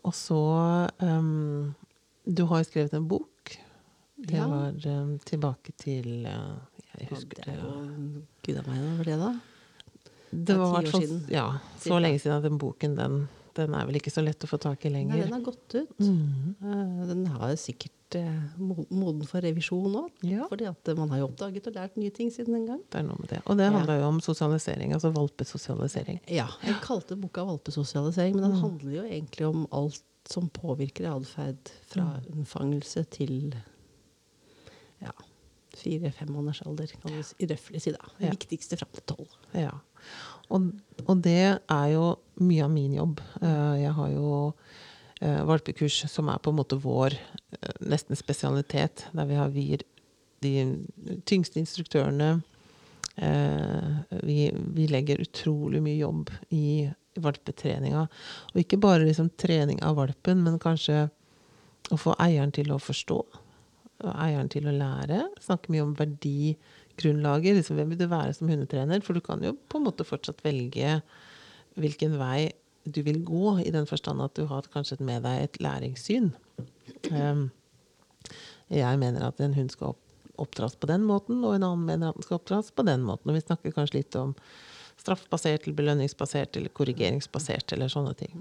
Og 0.03 0.13
så 0.15 0.39
um, 1.01 1.73
Du 2.27 2.43
har 2.49 2.61
jo 2.63 2.67
skrevet 2.67 2.93
en 2.97 3.07
bok. 3.07 3.53
Det 4.17 4.35
Ja. 4.35 4.47
var 4.49 4.73
um, 4.73 5.19
tilbake 5.23 5.71
til 5.77 6.25
uh, 6.25 6.57
Jeg 6.97 7.07
Ja, 7.07 7.15
husker 7.15 7.37
det 7.37 7.47
er 7.53 7.61
det. 7.61 8.23
Gud 8.43 8.57
a 8.57 8.63
meg, 8.67 8.79
når 8.81 8.97
var 8.97 9.03
det 9.11 9.17
da? 9.21 9.31
Det 10.31 10.55
var 10.59 10.71
hvert 10.81 10.91
fall 10.91 11.11
ja, 11.31 11.45
så 11.79 11.99
lenge 12.03 12.19
siden 12.19 12.37
at 12.37 12.43
den 12.43 12.57
boken, 12.59 12.95
den, 12.97 13.19
den 13.55 13.73
er 13.77 13.85
vel 13.87 13.95
ikke 14.01 14.11
så 14.11 14.23
lett 14.25 14.43
å 14.43 14.49
få 14.49 14.57
tak 14.59 14.83
i 14.85 14.89
Nei, 14.91 14.97
lenger. 15.05 15.23
den 15.23 15.33
har 15.37 15.45
gått 15.45 15.75
ut. 15.77 15.93
Mhm. 16.01 16.55
Eh, 16.61 17.05
den 17.13 17.21
har 17.31 17.55
sikkert 17.61 17.93
eh, 18.15 18.41
moden 18.89 19.25
for 19.27 19.41
revisjon 19.41 19.91
nå. 19.91 20.09
Ja. 20.23 20.47
Fordi 20.47 20.65
at 20.69 20.87
eh, 20.87 20.95
man 20.95 21.09
har 21.09 21.17
jo 21.19 21.27
oppdaget 21.27 21.67
og 21.67 21.73
lært 21.75 21.97
nye 21.97 22.09
ting 22.09 22.29
siden 22.31 22.53
den 22.53 22.65
gang. 22.67 22.81
Det 22.89 22.99
er 22.99 23.03
noe 23.03 23.17
med 23.19 23.29
det. 23.29 23.41
Og 23.45 23.57
det 23.57 23.65
Ja. 23.65 23.71
handler 23.77 23.99
jo 23.99 24.07
om 24.07 24.19
sosialisering, 24.21 24.93
altså 24.93 25.11
valpesosialisering. 25.13 26.19
Ja, 26.29 26.47
Jeg 26.63 26.75
kalte 26.81 27.15
boka 27.15 27.41
'Valpesosialisering', 27.41 28.35
men 28.35 28.43
den 28.43 28.51
Mm. 28.55 28.61
handler 28.61 28.91
jo 28.91 29.03
egentlig 29.03 29.47
om 29.47 29.67
alt 29.71 30.01
som 30.25 30.49
påvirker 30.49 31.07
atferd 31.15 31.69
fra 31.87 32.03
Mm. 32.19 32.33
unnfangelse 32.39 33.03
til 33.09 33.55
ja, 35.01 35.11
fire-fem 35.77 36.29
måneders 36.31 36.61
alder, 36.65 36.87
kan 37.01 37.11
vi 37.13 37.23
si- 37.23 37.45
røftlig 37.45 37.81
si. 37.81 37.91
da. 37.91 37.97
Det 38.19 38.25
Ja. 38.25 38.29
viktigste 38.31 38.77
fram 38.77 38.89
til 38.93 39.03
tolv. 39.15 39.27
Ja. 39.53 39.71
Og, 40.49 40.71
og 41.07 41.21
det 41.21 41.59
er 41.69 41.87
jo 41.93 42.15
mye 42.39 42.63
av 42.63 42.71
min 42.71 42.93
jobb. 42.93 43.19
Eh, 43.41 43.81
jeg 43.81 43.93
har 43.93 44.07
jo 44.09 44.53
valpekurs 45.21 46.03
som 46.11 46.29
er 46.29 46.41
på 46.43 46.51
en 46.53 46.59
måte 46.59 46.77
vår 46.81 47.15
eh, 47.17 47.79
nesten 47.89 48.17
spesialitet, 48.19 49.07
der 49.17 49.29
vi 49.29 49.39
har 49.39 49.49
vir 49.53 49.85
de 50.45 50.53
tyngste 51.25 51.59
instruktørene. 51.61 52.41
Eh, 53.15 54.19
vi, 54.21 54.51
vi 54.53 54.87
legger 54.91 55.23
utrolig 55.23 55.81
mye 55.81 55.97
jobb 55.97 56.31
i 56.53 56.87
valpetreninga. 57.17 58.05
Og 58.53 58.61
ikke 58.61 58.79
bare 58.81 59.07
liksom 59.07 59.31
trening 59.41 59.81
av 59.85 59.97
valpen, 59.97 60.43
men 60.45 60.61
kanskje 60.61 61.07
å 61.89 61.97
få 61.97 62.13
eieren 62.21 62.53
til 62.53 62.69
å 62.73 62.81
forstå. 62.81 63.17
Og 64.05 64.11
eieren 64.13 64.51
til 64.53 64.69
å 64.69 64.75
lære. 64.75 65.23
Snakke 65.41 65.73
mye 65.73 65.87
om 65.87 65.95
verdigrunnlaget. 65.97 67.57
Liksom, 67.57 67.79
hvem 67.79 67.95
vil 67.95 68.03
du 68.03 68.07
være 68.11 68.37
som 68.37 68.51
hundetrener? 68.51 69.01
For 69.01 69.17
du 69.17 69.23
kan 69.25 69.41
jo 69.41 69.55
på 69.65 69.81
en 69.81 69.87
måte 69.89 70.05
fortsatt 70.05 70.45
velge 70.45 70.99
hvilken 71.77 72.17
vei 72.21 72.51
du 72.93 73.01
vil 73.05 73.21
gå, 73.25 73.57
i 73.63 73.71
den 73.73 73.87
forstand 73.89 74.23
at 74.23 74.35
du 74.37 74.45
har 74.49 74.67
kanskje 74.73 74.99
med 75.03 75.25
deg 75.27 75.43
et 75.43 75.59
læringssyn. 75.63 76.31
Um, 77.11 77.49
jeg 78.73 78.99
mener 78.99 79.27
at 79.27 79.39
en 79.43 79.55
hund 79.55 79.71
skal 79.73 79.93
opp, 79.93 80.03
oppdras 80.37 80.75
på 80.77 80.89
den 80.89 81.05
måten, 81.07 81.41
og 81.41 81.55
en 81.55 81.65
annen 81.65 81.85
mener 81.87 82.11
at 82.11 82.17
den 82.17 82.25
skal 82.25 82.37
oppdras 82.37 82.71
på 82.71 82.85
den 82.85 83.05
måten. 83.05 83.31
Og 83.31 83.37
vi 83.37 83.45
snakker 83.45 83.73
kanskje 83.75 84.01
litt 84.01 84.17
om 84.19 84.35
straffbasert 84.97 85.65
eller 85.65 85.77
belønningsbasert 85.77 86.57
eller 86.57 86.73
korrigeringsbasert 86.75 87.73
eller 87.73 87.91
sånne 87.91 88.13
ting. 88.17 88.33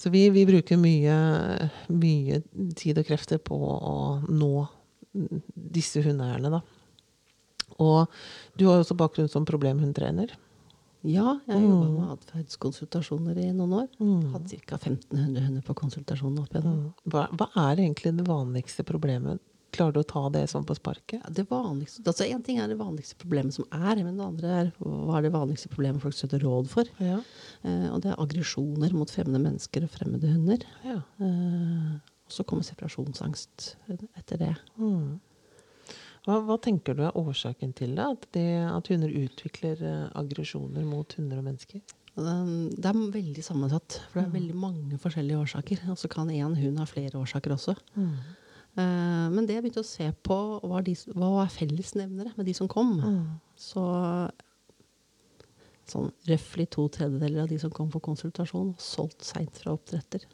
Så 0.00 0.12
vi, 0.14 0.28
vi 0.34 0.44
bruker 0.48 0.78
mye, 0.80 1.16
mye 1.90 2.38
tid 2.78 3.00
og 3.02 3.08
krefter 3.08 3.42
på 3.42 3.58
å 3.58 3.96
nå 4.30 4.52
disse 5.12 6.02
hundeeierne, 6.04 6.54
da. 6.54 6.62
Og 7.82 8.06
du 8.58 8.66
har 8.68 8.80
også 8.80 8.96
bakgrunn 8.98 9.30
som 9.32 9.46
problemhundtrener. 9.48 10.34
Ja, 11.04 11.38
jeg 11.48 11.54
har 11.56 11.62
jobba 11.62 11.86
Mm. 11.88 11.94
med 11.98 12.10
atferdskonsultasjoner 12.18 13.38
i 13.42 13.52
noen 13.52 13.72
år. 13.72 13.88
Hatt 14.32 14.50
ca. 14.66 14.76
1500 14.76 15.40
hunder 15.46 15.62
på 15.66 15.74
konsultasjon 15.74 16.38
opp 16.38 16.52
igjen. 16.54 16.92
Hva, 17.08 17.24
hva 17.34 17.48
er 17.56 17.76
egentlig 17.82 18.16
det 18.16 18.26
vanligste 18.28 18.84
problemet? 18.84 19.40
Klarer 19.72 19.94
du 19.94 20.00
å 20.02 20.06
ta 20.06 20.28
det 20.28 20.42
sånn 20.52 20.66
på 20.68 20.74
sparket? 20.76 21.22
Ja, 21.24 21.30
det 21.32 21.46
vanligste, 21.48 22.04
altså 22.04 22.26
En 22.30 22.42
ting 22.42 22.58
er 22.60 22.68
det 22.68 22.76
vanligste 22.76 23.16
problemet 23.16 23.54
som 23.54 23.64
er, 23.72 23.96
men 24.04 24.18
det 24.18 24.26
andre 24.26 24.48
er 24.60 24.72
hva 24.84 25.16
er 25.16 25.22
det 25.22 25.32
vanligste 25.32 25.70
problemet 25.72 26.02
folk 26.02 26.14
søker 26.14 26.38
råd 26.44 26.68
for. 26.68 26.84
Ja. 27.00 27.18
Eh, 27.64 27.88
og 27.90 28.02
det 28.02 28.12
er 28.12 28.20
aggresjoner 28.20 28.92
mot 28.92 29.08
fremmede 29.10 29.40
mennesker 29.40 29.82
og 29.84 29.90
fremmede 29.90 30.28
hunder. 30.30 30.58
ja. 30.84 31.00
Eh, 31.18 31.98
og 32.22 32.30
så 32.30 32.44
kommer 32.46 32.62
separasjonsangst 32.64 33.74
etter 34.16 34.38
det. 34.38 34.56
Mm. 34.78 35.20
Hva, 36.26 36.38
hva 36.46 36.58
tenker 36.62 36.94
du 36.94 37.02
er 37.06 37.16
årsaken 37.18 37.72
til 37.78 37.96
det? 37.98 38.04
At, 38.04 38.28
det, 38.36 38.46
at 38.68 38.90
hunder 38.92 39.10
utvikler 39.22 39.82
eh, 39.82 40.04
aggresjoner 40.18 40.86
mot 40.86 41.16
hunder 41.18 41.40
og 41.40 41.48
mennesker? 41.48 41.82
Det 42.12 42.84
er 42.84 43.00
veldig 43.14 43.42
sammensatt, 43.42 43.96
for 44.10 44.20
det 44.20 44.26
er 44.26 44.36
veldig 44.36 44.56
mange 44.60 44.98
forskjellige 45.00 45.40
årsaker. 45.40 45.82
Og 45.90 45.98
så 45.98 46.10
kan 46.12 46.30
én 46.30 46.54
hund 46.58 46.78
ha 46.78 46.86
flere 46.86 47.18
årsaker 47.18 47.56
også. 47.56 47.76
Mm. 47.96 48.14
men 49.32 49.44
det 49.44 49.56
jeg 49.56 49.64
begynte 49.64 49.82
å 49.84 49.88
se 49.88 50.06
på, 50.24 50.36
var 50.64 50.84
de, 50.84 50.94
hva 51.12 51.30
var 51.38 51.50
fellesnevnere 51.52 52.32
med 52.36 52.46
de 52.48 52.54
som 52.56 52.68
kom. 52.72 52.94
Så 53.56 53.82
sånn 55.92 56.12
røftlig 56.28 56.68
to 56.72 56.86
tredjedeler 56.92 57.44
av 57.44 57.50
de 57.50 57.58
som 57.60 57.72
kom 57.74 57.90
for 57.92 58.04
konsultasjon, 58.04 58.74
solgt 58.80 59.26
seint 59.26 59.58
fra 59.60 59.74
oppdretter. 59.76 60.24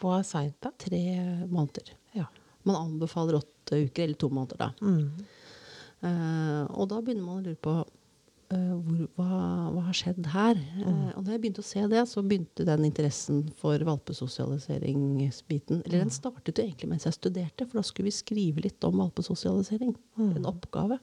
Hva 0.00 0.20
er 0.20 0.28
seint, 0.28 0.56
da? 0.64 0.72
Tre 0.80 1.02
måneder. 1.50 1.92
Ja. 2.16 2.28
Man 2.64 2.78
anbefaler 2.78 3.40
åtte 3.64 3.80
uker, 3.88 4.04
eller 4.04 4.20
to 4.20 4.30
måneder, 4.30 4.60
da. 4.60 4.72
Mm. 4.84 5.10
Uh, 6.04 6.64
og 6.76 6.88
da 6.90 7.00
begynner 7.00 7.24
man 7.24 7.38
å 7.40 7.44
lure 7.46 7.56
på 7.64 7.72
uh, 7.80 8.74
hvor, 8.76 9.06
hva, 9.16 9.38
hva 9.72 9.84
har 9.86 9.96
skjedd 9.96 10.26
her? 10.34 10.58
Uh, 10.82 11.14
og 11.16 11.24
da 11.24 11.32
jeg 11.32 11.40
begynte 11.40 11.64
å 11.64 11.66
se 11.66 11.80
det, 11.88 12.02
så 12.10 12.20
begynte 12.20 12.66
den 12.68 12.84
interessen 12.84 13.40
for 13.60 13.80
valpesosialiseringsbiten 13.88 15.80
Eller 15.86 16.04
den 16.04 16.12
startet 16.12 16.60
jo 16.60 16.66
egentlig 16.66 16.90
mens 16.92 17.08
jeg 17.08 17.16
studerte, 17.16 17.64
for 17.64 17.80
da 17.80 17.86
skulle 17.86 18.10
vi 18.10 18.18
skrive 18.18 18.66
litt 18.66 18.84
om 18.84 19.00
valpesosialisering. 19.00 19.96
En 20.20 20.50
oppgave. 20.50 21.00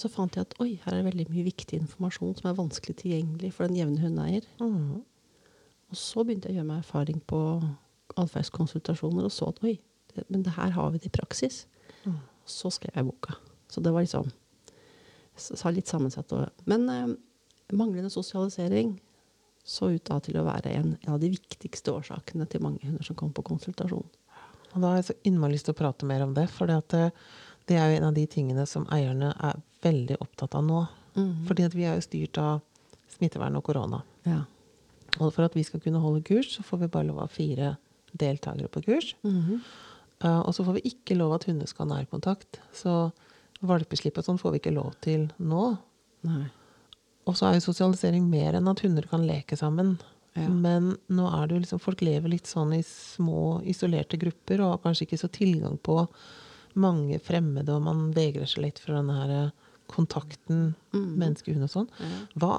Så 0.00 0.08
fant 0.08 0.32
jeg 0.32 0.46
at 0.46 0.54
oi, 0.64 0.78
her 0.80 0.94
er 0.94 1.02
det 1.02 1.10
veldig 1.10 1.26
mye 1.28 1.44
viktig 1.50 1.76
informasjon 1.76 2.38
som 2.38 2.46
er 2.48 2.56
vanskelig 2.56 2.94
tilgjengelig 3.02 3.50
for 3.52 3.68
den 3.68 3.76
jevne 3.76 4.00
hundeeier. 4.00 4.46
Mm. 4.62 5.02
Og 5.92 6.00
så 6.00 6.24
begynte 6.24 6.48
jeg 6.48 6.56
å 6.56 6.62
gjøre 6.62 6.70
meg 6.70 6.80
erfaring 6.80 7.20
på 7.28 7.40
atferdskonsultasjoner 8.16 9.28
og 9.28 9.34
så 9.34 9.50
at 9.52 9.60
oi, 9.68 9.74
men 10.28 10.44
det 10.46 10.56
her 10.56 10.74
har 10.76 10.90
vi 10.92 11.00
det 11.02 11.10
i 11.10 11.16
praksis. 11.18 11.66
Så 12.48 12.70
skrev 12.72 12.94
jeg 12.96 13.04
boka. 13.04 13.34
Så 13.68 13.82
det 13.84 13.92
var 13.92 14.00
liksom 14.00 14.30
så, 15.36 15.70
litt 15.70 15.90
sammensatt. 15.90 16.32
Men 16.64 16.88
eh, 16.88 17.10
manglende 17.76 18.10
sosialisering 18.10 18.94
så 19.68 19.90
ut 19.92 20.04
da 20.08 20.16
til 20.24 20.38
å 20.40 20.46
være 20.46 20.72
en, 20.72 20.94
en 21.02 21.12
av 21.12 21.20
de 21.20 21.28
viktigste 21.34 21.92
årsakene 21.92 22.46
til 22.48 22.64
mange 22.64 22.80
hunder 22.86 23.04
som 23.04 23.18
kommer 23.18 23.36
på 23.36 23.44
konsultasjon. 23.50 24.06
Og 24.72 24.78
da 24.80 24.92
har 24.92 25.00
jeg 25.00 25.10
så 25.10 25.18
innmari 25.28 25.56
lyst 25.56 25.68
til 25.68 25.76
å 25.76 25.80
prate 25.82 26.08
mer 26.08 26.24
om 26.24 26.32
det, 26.36 26.46
for 26.52 26.70
det, 26.70 27.10
det 27.68 27.76
er 27.76 27.90
jo 27.90 27.98
en 27.98 28.08
av 28.08 28.16
de 28.16 28.24
tingene 28.30 28.64
som 28.68 28.86
eierne 28.94 29.34
er 29.36 29.60
veldig 29.84 30.16
opptatt 30.24 30.56
av 30.56 30.64
nå. 30.64 30.86
Fordi 31.48 31.66
at 31.66 31.76
vi 31.76 31.84
er 31.88 31.98
jo 31.98 32.06
styrt 32.06 32.40
av 32.40 32.62
smittevern 33.12 33.58
og 33.58 33.66
korona. 33.66 34.00
Ja. 34.28 34.42
Og 35.18 35.32
for 35.34 35.44
at 35.46 35.56
vi 35.56 35.64
skal 35.66 35.82
kunne 35.82 36.00
holde 36.02 36.22
kurs, 36.26 36.52
så 36.54 36.64
får 36.66 36.84
vi 36.84 36.90
bare 36.94 37.08
lov 37.08 37.20
av 37.24 37.32
fire 37.34 37.74
deltakere 38.18 38.70
på 38.72 38.84
kurs. 38.86 39.14
Eh, 39.26 39.68
og 40.26 40.50
så 40.54 40.64
får 40.66 40.78
vi 40.78 40.90
ikke 40.90 41.16
lov 41.18 41.36
at 41.36 41.48
hunder 41.48 41.68
skal 41.70 41.86
ha 41.86 41.98
nærkontakt. 41.98 42.60
Så 42.74 43.10
valpeslipp 43.66 44.18
og 44.18 44.26
sånn 44.26 44.40
får 44.40 44.54
vi 44.54 44.62
ikke 44.62 44.74
lov 44.74 44.94
til 45.04 45.28
nå. 45.38 45.64
Nei. 46.26 46.46
Og 47.28 47.36
så 47.36 47.48
er 47.48 47.58
jo 47.58 47.66
sosialisering 47.68 48.26
mer 48.30 48.56
enn 48.58 48.70
at 48.70 48.82
hunder 48.82 49.06
kan 49.10 49.26
leke 49.28 49.58
sammen. 49.58 49.96
Ja. 50.38 50.48
Men 50.48 50.92
nå 51.10 51.28
er 51.34 51.48
det 51.48 51.56
jo 51.56 51.62
liksom 51.64 51.80
Folk 51.82 52.02
lever 52.04 52.30
litt 52.30 52.46
sånn 52.46 52.74
i 52.76 52.82
små, 52.86 53.60
isolerte 53.66 54.18
grupper 54.20 54.62
og 54.62 54.74
har 54.74 54.82
kanskje 54.84 55.08
ikke 55.08 55.22
så 55.24 55.30
tilgang 55.34 55.78
på 55.82 56.04
mange 56.78 57.18
fremmede, 57.18 57.74
og 57.74 57.82
man 57.88 58.04
vegrer 58.14 58.46
seg 58.46 58.62
litt 58.68 58.78
for 58.82 58.94
den 58.94 59.10
her 59.10 59.32
kontakten 59.32 59.64
kontakten 59.88 60.76
menneske-hund 60.92 61.64
og 61.64 61.72
sånn. 61.72 61.88
Ja. 61.98 62.20
Hva, 62.42 62.52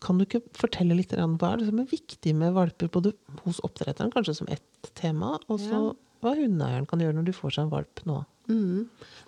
kan 0.00 0.18
du 0.18 0.24
ikke 0.24 0.40
fortelle 0.56 0.96
litt 0.96 1.12
om 1.20 1.36
hva 1.40 1.52
er 1.52 1.60
det 1.60 1.68
som 1.68 1.82
er 1.82 1.90
viktig 1.90 2.32
med 2.38 2.54
valper, 2.56 2.88
både 2.92 3.12
hos 3.44 3.60
oppdretteren, 3.66 4.12
kanskje 4.14 4.38
som 4.40 4.48
ett 4.52 4.90
tema, 4.96 5.36
og 5.48 5.60
så 5.60 5.76
Ja. 5.76 5.94
Hva 6.26 6.34
hundeeieren 6.36 6.88
kan 6.90 7.02
gjøre 7.02 7.16
når 7.16 7.28
du 7.28 7.34
får 7.36 7.54
seg 7.56 7.66
en 7.66 7.72
valp 7.72 8.02
nå? 8.08 8.18
Mm. 8.50 8.84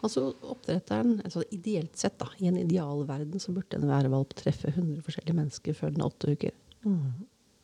Altså 0.06 0.28
oppdretteren, 0.46 1.16
altså 1.26 1.42
Ideelt 1.54 1.96
sett, 1.98 2.18
da, 2.20 2.28
i 2.38 2.50
en 2.50 2.58
idealverden, 2.60 3.40
så 3.42 3.54
burde 3.54 3.78
en 3.78 3.88
værvalp 3.90 4.34
treffe 4.38 4.70
100 4.74 5.02
forskjellige 5.06 5.38
mennesker 5.38 5.78
før 5.78 5.94
den 5.94 6.04
er 6.04 6.10
åtte 6.10 6.34
uker. 6.34 6.54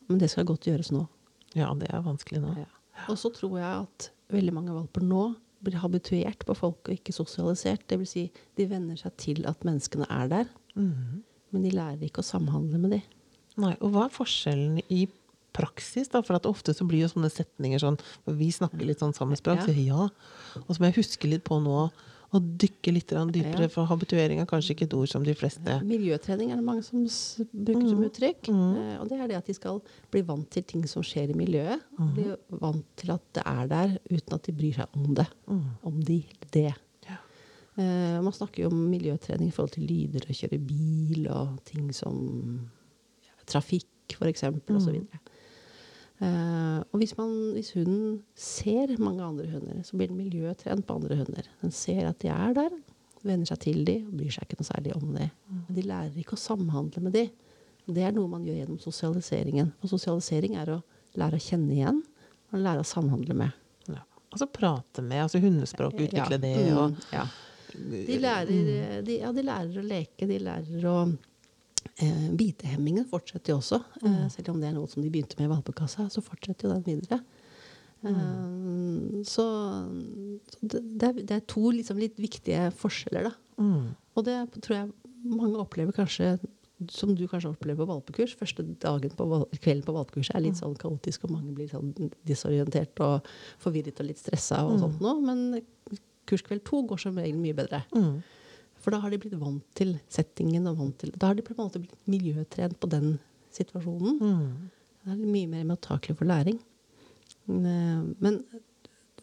Men 0.08 0.20
det 0.20 0.30
skal 0.32 0.46
godt 0.48 0.66
gjøres 0.68 0.90
nå. 0.94 1.04
Ja, 1.54 1.70
det 1.78 1.90
er 1.94 2.02
vanskelig 2.04 2.42
nå. 2.42 2.54
Ja. 2.58 2.70
Og 3.10 3.18
så 3.20 3.30
tror 3.34 3.58
jeg 3.60 3.70
at 3.84 4.08
veldig 4.34 4.54
mange 4.54 4.74
valper 4.74 5.04
nå 5.06 5.28
blir 5.64 5.78
habituert 5.80 6.44
på 6.46 6.56
folk 6.58 6.90
og 6.90 6.96
ikke 6.96 7.14
sosialisert. 7.14 7.86
Det 7.88 7.98
vil 8.00 8.08
si, 8.08 8.24
de 8.58 8.66
venner 8.68 8.98
seg 9.00 9.14
til 9.22 9.46
at 9.48 9.64
menneskene 9.64 10.08
er 10.12 10.30
der, 10.32 10.50
men 11.54 11.64
de 11.64 11.72
lærer 11.72 12.02
ikke 12.04 12.24
å 12.24 12.26
samhandle 12.26 12.80
med 12.82 12.96
de. 12.96 13.00
Nei, 13.62 13.76
og 13.78 13.94
hva 13.94 14.08
er 14.08 14.16
forskjellen 14.16 14.82
i 14.90 15.04
praksis, 15.54 16.10
da? 16.12 16.22
For 16.26 16.36
at 16.38 16.48
ofte 16.50 16.74
så 16.76 16.86
blir 16.88 17.04
jo 17.04 17.12
sånne 17.12 17.30
setninger 17.32 17.82
sånn 17.82 18.00
Vi 18.26 18.50
snakker 18.54 18.84
litt 18.86 19.02
sånn 19.04 19.14
samme 19.16 19.38
språk, 19.38 19.62
Ja. 19.62 19.68
sier 19.70 19.86
ja. 19.86 20.08
Og 20.64 20.74
så 20.74 20.80
må 20.80 20.90
jeg 20.90 21.00
huske 21.02 21.30
litt 21.30 21.44
på 21.46 21.60
nå 21.62 21.86
å 22.34 22.40
dykke 22.42 22.92
litt 22.94 23.12
dypere, 23.30 23.68
for 23.70 23.86
habituering 23.86 24.40
er 24.42 24.48
kanskje 24.50 24.74
ikke 24.74 24.86
et 24.88 24.94
ord 24.98 25.10
som 25.10 25.22
de 25.26 25.34
fleste 25.38 25.76
Miljøtrening 25.86 26.50
er 26.50 26.58
det 26.58 26.66
mange 26.66 26.82
som 26.82 27.04
bruker 27.04 27.88
som 27.92 28.02
uttrykk. 28.08 28.48
Eh, 28.50 28.96
og 28.98 29.08
det 29.10 29.18
er 29.20 29.28
det 29.30 29.36
at 29.38 29.50
de 29.50 29.54
skal 29.54 29.78
bli 30.10 30.22
vant 30.26 30.48
til 30.50 30.64
ting 30.66 30.82
som 30.90 31.04
skjer 31.06 31.30
i 31.30 31.36
miljøet. 31.38 31.84
Bli 32.16 32.26
vant 32.58 32.86
til 32.98 33.12
at 33.14 33.22
det 33.38 33.44
er 33.46 33.68
der, 33.70 33.94
uten 34.10 34.34
at 34.38 34.48
de 34.48 34.56
bryr 34.56 34.80
seg 34.80 34.98
om 34.98 35.14
det. 35.14 35.28
Om 35.46 36.00
de, 36.08 36.18
det. 36.56 36.72
Ja. 37.06 37.20
Eh, 37.78 38.18
man 38.24 38.34
snakker 38.34 38.64
jo 38.64 38.72
om 38.72 38.82
miljøtrening 38.90 39.52
i 39.52 39.54
forhold 39.54 39.76
til 39.76 39.86
lyder 39.86 40.26
og 40.26 40.40
kjøre 40.40 40.58
bil 40.58 41.28
og 41.30 41.60
ting 41.70 41.92
som 41.94 42.18
ja, 43.28 43.36
trafikk, 43.46 44.18
for 44.18 44.26
eksempel, 44.30 44.74
og 44.74 44.82
så 44.82 44.90
videre. 44.96 45.22
Eh, 45.22 45.33
og 46.24 47.00
hvis, 47.00 47.14
man, 47.18 47.32
hvis 47.56 47.72
hunden 47.76 48.18
ser 48.38 48.92
mange 49.02 49.24
andre 49.24 49.46
hunder, 49.50 49.80
så 49.86 49.96
blir 49.98 50.10
den 50.10 50.20
miljøtrent 50.20 50.86
på 50.86 50.96
andre 50.98 51.18
hunder. 51.20 51.48
Den 51.62 51.72
ser 51.74 52.08
at 52.10 52.20
de 52.22 52.30
er 52.32 52.54
der, 52.56 52.74
venner 53.24 53.48
seg 53.48 53.60
til 53.64 53.84
de, 53.88 53.98
og 54.04 54.18
bryr 54.18 54.34
seg 54.34 54.46
ikke 54.46 54.60
noe 54.60 54.68
særlig 54.68 54.94
om 54.98 55.14
det. 55.16 55.30
Men 55.50 55.78
de 55.78 55.86
lærer 55.88 56.18
ikke 56.20 56.36
å 56.36 56.40
samhandle 56.44 57.02
med 57.06 57.16
de. 57.16 57.24
Det 57.84 58.04
er 58.04 58.14
noe 58.16 58.30
man 58.32 58.44
gjør 58.46 58.62
gjennom 58.62 58.80
sosialiseringen. 58.80 59.72
Og 59.82 59.92
sosialisering 59.92 60.56
er 60.60 60.74
å 60.76 60.80
lære 61.20 61.40
å 61.40 61.44
kjenne 61.44 61.72
igjen, 61.76 62.00
og 62.52 62.62
lære 62.62 62.84
å 62.84 62.88
samhandle 62.88 63.36
med. 63.44 63.60
ja. 63.88 64.02
Altså 64.34 64.48
prate 64.50 65.02
med, 65.02 65.22
altså 65.22 65.38
hundespråk, 65.42 65.94
utvikle 66.08 66.38
det, 66.42 66.54
Mm, 66.64 66.78
og 66.78 67.12
ja. 67.12 67.26
De 67.74 68.18
lærer, 68.22 69.02
de, 69.02 69.18
ja, 69.18 69.32
de 69.34 69.42
lærer 69.42 69.78
å 69.80 69.82
leke, 69.82 70.26
de 70.30 70.38
lærer 70.38 70.84
å 70.86 70.98
eh, 72.02 72.26
Bitehemmingen 72.34 73.06
fortsetter 73.10 73.54
jo 73.54 73.60
også. 73.60 73.80
Eh, 74.02 74.26
selv 74.32 74.54
om 74.54 74.60
det 74.62 74.70
er 74.70 74.76
noe 74.76 74.90
som 74.90 75.04
de 75.04 75.12
begynte 75.12 75.38
med 75.38 75.48
i 75.48 75.52
valpekassa, 75.54 76.08
så 76.12 76.24
fortsetter 76.24 76.68
jo 76.68 76.74
den 76.74 76.86
videre. 76.88 77.20
Eh, 78.04 79.22
så 79.28 79.46
så 80.50 80.60
det, 80.60 80.82
det, 80.82 81.08
er, 81.08 81.22
det 81.22 81.38
er 81.38 81.46
to 81.50 81.70
liksom 81.70 82.00
litt 82.00 82.18
viktige 82.20 82.68
forskjeller, 82.80 83.30
da. 83.30 83.62
mm. 83.62 83.86
Og 84.14 84.26
det 84.28 84.36
tror 84.62 84.76
jeg 84.76 84.92
mange 85.24 85.58
opplever 85.58 85.96
kanskje 85.96 86.36
som 86.90 87.14
du 87.14 87.24
kanskje 87.30 87.52
opplever 87.52 87.82
på 87.82 87.88
valpekurs. 87.88 88.34
Første 88.38 88.64
dagen 88.82 89.12
på 89.16 89.26
valp, 89.30 89.52
kvelden 89.62 89.86
på 89.86 89.94
valpekurset 89.94 90.36
er 90.36 90.44
litt 90.44 90.58
sånn 90.58 90.74
kaotisk, 90.78 91.26
og 91.26 91.36
mange 91.36 91.54
blir 91.56 91.70
sånn 91.70 91.92
disorientert 92.26 93.00
og 93.04 93.28
forvirret 93.62 94.00
og 94.02 94.10
litt 94.10 94.20
stressa 94.20 94.64
og 94.66 94.80
sånt 94.82 95.02
nå, 95.04 95.14
Men 95.24 95.62
kurskveld 96.28 96.64
to 96.66 96.82
går 96.88 97.00
som 97.04 97.20
regel 97.20 97.38
mye 97.40 97.56
bedre. 97.56 97.82
Mm. 97.94 98.18
For 98.84 98.92
da 98.92 99.00
har 99.00 99.12
de 99.12 99.20
blitt 99.22 99.38
vant 99.40 99.64
til 99.78 99.96
settingen 100.12 100.68
og 100.68 100.76
vant 100.82 100.98
til 101.00 101.14
Da 101.16 101.30
har 101.30 101.38
de 101.38 101.44
på 101.46 101.54
en 101.54 101.62
måte 101.62 101.80
blitt 101.80 102.10
miljøtrent 102.10 102.76
på 102.80 102.90
den 102.92 103.16
situasjonen. 103.54 104.20
Mm. 104.20 104.70
Det 105.04 105.14
er 105.14 105.20
mye 105.24 105.50
mer 105.50 105.66
mottakelig 105.68 106.18
for 106.18 106.28
læring. 106.28 106.58
Men, 107.48 108.14
men 108.24 108.40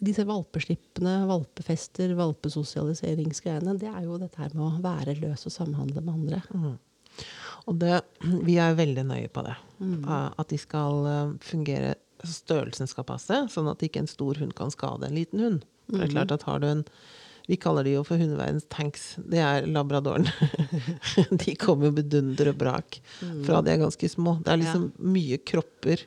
disse 0.01 0.25
valpeslippene, 0.25 1.19
valpefester, 1.29 2.13
valpesosialiseringsgreiene, 2.17 3.77
det 3.81 3.89
er 3.89 4.05
jo 4.05 4.17
dette 4.21 4.41
her 4.41 4.53
med 4.57 4.65
å 4.65 4.81
være 4.83 5.17
løs 5.19 5.45
og 5.49 5.53
samhandle 5.53 6.01
med 6.01 6.15
andre. 6.15 6.41
Mm. 6.53 6.77
Og 7.69 7.77
det, 7.81 7.99
vi 8.47 8.57
er 8.61 8.77
veldig 8.77 9.05
nøye 9.11 9.29
på 9.33 9.45
det. 9.45 9.57
Mm. 9.81 9.99
At 10.09 10.49
de 10.53 10.61
skal 10.61 11.05
eh, 11.09 11.35
fungere 11.45 11.97
Størrelsen 12.21 12.85
skal 12.85 13.05
passe, 13.09 13.33
sånn 13.49 13.65
at 13.71 13.81
ikke 13.81 14.03
en 14.03 14.09
stor 14.09 14.37
hund 14.37 14.53
kan 14.53 14.69
skade 14.69 15.07
en 15.07 15.15
liten 15.17 15.41
hund. 15.41 15.63
For 15.87 15.97
det 15.97 16.05
er 16.05 16.11
klart 16.13 16.33
at 16.35 16.43
har 16.45 16.59
du 16.61 16.67
en 16.69 16.83
Vi 17.51 17.57
kaller 17.59 17.83
de 17.83 17.97
jo 17.97 18.03
for 18.07 18.21
hundeverdens 18.21 18.63
tanks. 18.71 19.17
Det 19.27 19.41
er 19.43 19.65
labradoren. 19.67 20.29
de 21.43 21.55
kommer 21.59 21.89
jo 21.89 21.97
bedunder 21.97 22.53
og 22.53 22.59
brak 22.61 23.01
fra 23.43 23.59
de 23.65 23.73
er 23.73 23.81
ganske 23.81 24.09
små. 24.13 24.37
Det 24.39 24.53
er 24.53 24.61
liksom 24.61 24.85
mye 25.03 25.39
kropper 25.51 26.05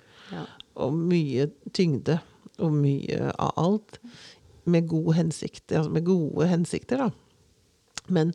og 0.80 0.96
mye 0.96 1.50
tyngde 1.76 2.16
og 2.64 2.72
mye 2.72 3.28
av 3.34 3.52
alt 3.60 3.98
med 4.64 4.88
god 4.88 5.12
hensikt, 5.18 5.66
altså 5.68 5.92
med 5.92 6.06
gode 6.06 6.48
hensikter, 6.48 7.04
da. 7.04 7.10
Men 8.12 8.32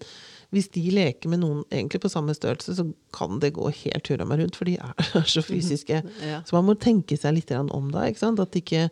hvis 0.50 0.70
de 0.74 0.82
leker 0.94 1.30
med 1.30 1.44
noen 1.44 1.62
egentlig 1.70 2.02
på 2.02 2.10
samme 2.10 2.34
størrelse, 2.34 2.74
så 2.78 2.86
kan 3.14 3.38
det 3.42 3.52
gå 3.58 3.70
helt 3.84 4.10
hurra 4.10 4.26
meg 4.26 4.42
rundt, 4.42 4.58
for 4.58 4.70
de 4.70 4.78
er 4.82 5.26
så 5.34 5.44
fysiske. 5.46 6.02
Ja. 6.30 6.42
Så 6.46 6.58
man 6.58 6.68
må 6.70 6.78
tenke 6.78 7.18
seg 7.18 7.38
litt 7.38 7.54
om 7.54 7.92
da. 7.94 8.06
At 8.10 8.58
ikke 8.58 8.88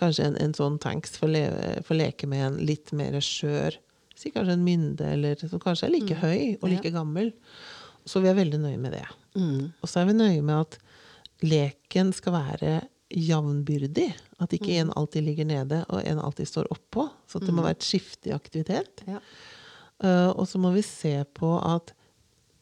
kanskje 0.00 0.30
en, 0.30 0.36
en 0.40 0.54
sånn 0.56 0.78
tanks 0.82 1.16
får, 1.20 1.32
leve, 1.34 1.72
får 1.86 1.98
leke 1.98 2.28
med 2.30 2.46
en 2.46 2.60
litt 2.66 2.94
mer 2.96 3.18
skjør 3.22 3.78
Si 4.22 4.30
kanskje 4.30 4.52
en 4.54 4.64
mynde, 4.64 5.06
eller 5.16 5.40
som 5.40 5.58
kanskje 5.58 5.88
er 5.88 5.92
like 5.94 6.16
høy 6.20 6.58
og 6.60 6.68
like 6.70 6.90
gammel. 6.94 7.32
Så 8.06 8.20
vi 8.22 8.28
er 8.30 8.36
veldig 8.38 8.60
nøye 8.60 8.78
med 8.78 8.92
det. 8.94 9.06
Mm. 9.34 9.72
Og 9.80 9.90
så 9.90 10.02
er 10.02 10.10
vi 10.10 10.14
nøye 10.14 10.42
med 10.44 10.60
at 10.60 10.76
leken 11.42 12.12
skal 12.14 12.36
være 12.36 12.74
jevnbyrdig. 13.12 14.10
At 14.42 14.54
ikke 14.56 14.76
en 14.80 14.92
alltid 14.98 15.26
ligger 15.26 15.48
nede, 15.48 15.80
og 15.88 16.04
en 16.06 16.20
alltid 16.22 16.48
står 16.50 16.70
oppå. 16.74 17.08
Så 17.26 17.42
det 17.42 17.54
må 17.54 17.64
være 17.64 17.78
et 17.80 17.88
skifte 17.88 18.30
i 18.30 18.36
aktivitet. 18.36 19.04
Ja. 19.08 19.20
Uh, 20.02 20.30
og 20.30 20.46
så 20.50 20.58
må 20.58 20.72
vi 20.74 20.82
se 20.86 21.14
på 21.36 21.54
at 21.58 21.92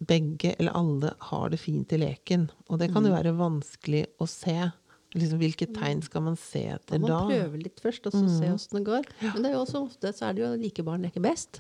begge 0.01 0.55
eller 0.59 0.77
alle 0.77 1.13
har 1.29 1.53
det 1.53 1.61
fint 1.61 1.93
i 1.93 2.01
leken. 2.01 2.49
Og 2.69 2.81
det 2.81 2.91
kan 2.93 3.05
jo 3.05 3.13
være 3.13 3.37
vanskelig 3.37 4.07
å 4.21 4.29
se. 4.29 4.59
Liksom, 5.11 5.41
hvilke 5.41 5.67
tegn 5.75 6.05
skal 6.07 6.23
man 6.23 6.37
se 6.39 6.61
etter 6.71 7.01
da? 7.03 7.03
man 7.03 7.31
prøver 7.33 7.63
litt 7.65 7.81
først, 7.83 8.05
og 8.07 8.15
så 8.15 8.21
se 8.31 8.51
åssen 8.53 8.79
det 8.79 8.85
går. 8.87 9.09
Men 9.25 9.43
det 9.43 9.49
er 9.51 9.57
jo 9.57 9.63
også 9.65 9.81
ofte 9.83 10.13
så 10.15 10.29
er 10.29 10.37
det 10.37 10.45
jo 10.45 10.51
like 10.61 10.85
barn 10.87 11.03
leker 11.07 11.25
best. 11.25 11.59